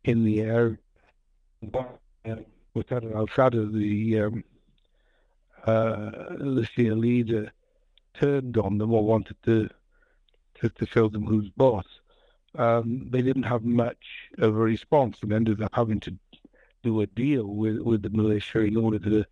in 0.05 0.25
the. 0.25 0.79
Muqtada 2.77 3.15
al-Sadr, 3.15 3.65
the 3.67 4.21
um, 4.21 4.45
uh, 5.67 6.11
the 6.39 6.67
Shia 6.77 6.99
leader, 6.99 7.53
turned 8.15 8.57
on 8.57 8.79
them 8.79 8.93
or 8.93 9.05
wanted 9.05 9.37
to 9.45 9.69
to, 10.61 10.69
to 10.69 10.87
show 10.87 11.09
them 11.09 11.25
who's 11.27 11.51
boss. 11.51 11.87
Um, 12.57 13.09
they 13.11 13.23
didn't 13.23 13.45
have 13.45 13.65
much 13.65 14.31
of 14.39 14.57
a 14.57 14.59
response 14.59 15.19
and 15.23 15.33
ended 15.33 15.63
up 15.63 15.75
having 15.75 16.01
to 16.01 16.17
do 16.83 17.01
a 17.01 17.07
deal 17.07 17.45
with, 17.45 17.79
with 17.79 18.03
the 18.03 18.11
militia 18.11 18.61
in 18.61 18.77
order 18.77 18.99
to 18.99 19.25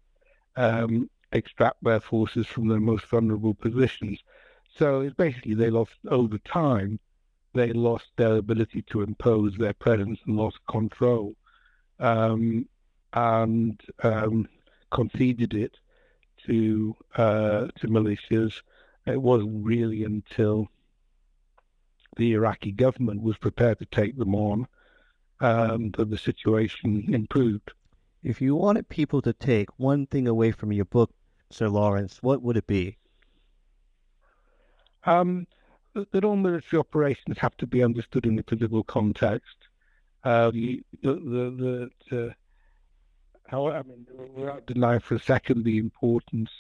um, 0.57 1.11
extract 1.33 1.83
their 1.83 2.01
forces 2.01 2.47
from 2.47 2.69
their 2.69 2.81
most 2.81 3.07
vulnerable 3.07 3.55
positions. 3.55 4.23
So 4.77 5.01
it's 5.01 5.15
basically 5.17 5.55
they 5.55 5.71
lost 5.71 5.93
over 6.09 6.39
time. 6.39 7.01
They 7.59 7.73
lost 7.73 8.07
their 8.17 8.37
ability 8.37 8.83
to 8.91 9.03
impose 9.03 9.57
their 9.57 9.75
presence 9.75 10.21
and 10.27 10.37
lost 10.37 10.59
control. 10.71 11.35
Um, 11.99 12.69
and 13.13 13.81
um, 14.03 14.49
conceded 14.91 15.55
it 15.55 15.77
to 16.47 16.97
uh, 17.17 17.67
to 17.79 17.89
militias. 17.89 18.53
It 19.07 19.21
wasn't 19.21 19.65
really 19.65 20.05
until 20.05 20.69
the 22.17 22.33
Iraqi 22.33 22.73
government 22.73 23.23
was 23.23 23.37
prepared 23.39 23.79
to 23.79 23.87
take 23.87 24.17
them 24.17 24.35
on 24.35 24.67
um, 25.41 25.91
that 25.97 26.11
the 26.11 26.19
situation 26.19 27.13
improved. 27.15 27.73
If 28.23 28.41
you 28.41 28.57
wanted 28.57 28.89
people 28.89 29.23
to 29.23 29.33
take 29.33 29.69
one 29.79 30.07
thing 30.07 30.27
away 30.27 30.51
from 30.51 30.73
your 30.73 30.85
book, 30.85 31.11
Sir 31.51 31.69
Lawrence, 31.69 32.19
what 32.23 32.43
would 32.43 32.57
it 32.57 32.67
be? 32.67 32.97
Um, 35.05 35.47
that 35.95 36.25
all 36.25 36.37
military 36.37 36.79
operations 36.79 37.39
have 37.39 37.57
to 37.57 37.67
be 37.67 37.83
understood 37.83 38.27
in 38.27 38.37
the 38.37 38.43
political 38.43 38.85
context. 38.85 39.57
Uh, 40.25 40.51
the, 40.51 40.83
the, 41.03 41.91
the, 42.11 42.35
how, 43.47 43.69
I 43.69 43.83
mean, 43.83 44.07
we're 44.35 44.61
denying 44.67 45.01
for 45.01 45.15
a 45.15 45.21
second 45.21 45.65
the 45.65 45.79
importance 45.79 46.51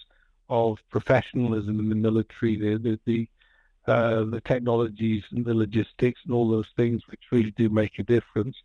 of 0.48 0.78
professionalism 0.90 1.78
in 1.78 1.88
the 1.88 1.94
military, 1.94 2.56
the 2.56 2.78
the 2.78 2.98
the, 3.04 3.92
uh, 3.92 4.24
the 4.24 4.40
technologies 4.40 5.24
and 5.30 5.44
the 5.44 5.54
logistics 5.54 6.20
and 6.24 6.32
all 6.34 6.48
those 6.48 6.68
things 6.76 7.02
which 7.08 7.20
really 7.30 7.50
do 7.52 7.68
make 7.68 7.98
a 7.98 8.02
difference. 8.02 8.56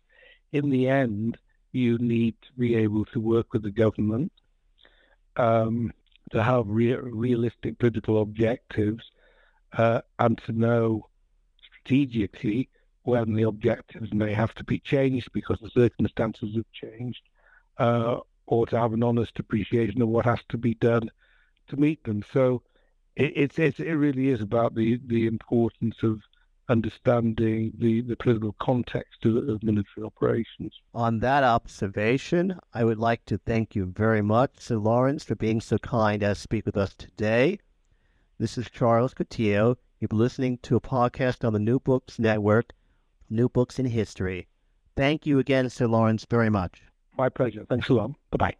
In 0.52 0.70
the 0.70 0.88
end, 0.88 1.36
you 1.72 1.98
need 1.98 2.36
to 2.42 2.52
be 2.58 2.76
able 2.76 3.04
to 3.06 3.20
work 3.20 3.52
with 3.52 3.62
the 3.62 3.70
government, 3.70 4.32
um, 5.36 5.92
to 6.30 6.42
have 6.42 6.64
re- 6.66 6.94
realistic 6.94 7.78
political 7.78 8.22
objectives, 8.22 9.04
uh, 9.76 10.00
and 10.18 10.38
to 10.46 10.52
know 10.52 11.08
strategically 11.62 12.68
when 13.02 13.34
the 13.34 13.42
objectives 13.42 14.12
may 14.12 14.32
have 14.32 14.54
to 14.54 14.64
be 14.64 14.78
changed 14.78 15.30
because 15.32 15.58
the 15.60 15.70
circumstances 15.70 16.54
have 16.54 16.70
changed 16.72 17.20
uh, 17.78 18.18
or 18.46 18.66
to 18.66 18.78
have 18.78 18.92
an 18.92 19.02
honest 19.02 19.38
appreciation 19.38 20.00
of 20.00 20.08
what 20.08 20.24
has 20.24 20.40
to 20.48 20.56
be 20.56 20.74
done 20.74 21.10
to 21.68 21.76
meet 21.76 22.02
them. 22.04 22.24
So 22.32 22.62
it, 23.16 23.32
it's, 23.36 23.58
it's 23.58 23.80
it 23.80 23.92
really 23.92 24.28
is 24.28 24.40
about 24.40 24.74
the 24.74 25.00
the 25.06 25.26
importance 25.26 25.96
of 26.02 26.20
understanding 26.68 27.72
the, 27.78 28.00
the 28.02 28.16
political 28.16 28.54
context 28.58 29.24
of, 29.24 29.36
of 29.48 29.62
military 29.62 30.04
operations. 30.04 30.72
On 30.94 31.18
that 31.20 31.44
observation, 31.44 32.58
I 32.72 32.84
would 32.84 32.98
like 32.98 33.24
to 33.26 33.38
thank 33.38 33.74
you 33.74 33.86
very 33.86 34.22
much, 34.22 34.52
Sir 34.58 34.76
Lawrence, 34.76 35.24
for 35.24 35.34
being 35.34 35.60
so 35.60 35.76
kind 35.78 36.22
as 36.22 36.38
to 36.38 36.42
speak 36.42 36.64
with 36.64 36.76
us 36.76 36.94
today. 36.94 37.58
This 38.36 38.58
is 38.58 38.68
Charles 38.68 39.14
Coutinho. 39.14 39.76
You're 40.00 40.08
listening 40.10 40.58
to 40.62 40.74
a 40.74 40.80
podcast 40.80 41.46
on 41.46 41.52
the 41.52 41.60
New 41.60 41.78
Books 41.78 42.18
Network, 42.18 42.72
New 43.30 43.48
Books 43.48 43.78
in 43.78 43.86
History. 43.86 44.48
Thank 44.96 45.24
you 45.24 45.38
again, 45.38 45.70
Sir 45.70 45.86
Lawrence, 45.86 46.26
very 46.28 46.50
much. 46.50 46.82
My 47.16 47.28
pleasure. 47.28 47.64
Thanks 47.68 47.88
a 47.88 47.94
lot. 47.94 48.10
Bye 48.32 48.36
bye. 48.38 48.56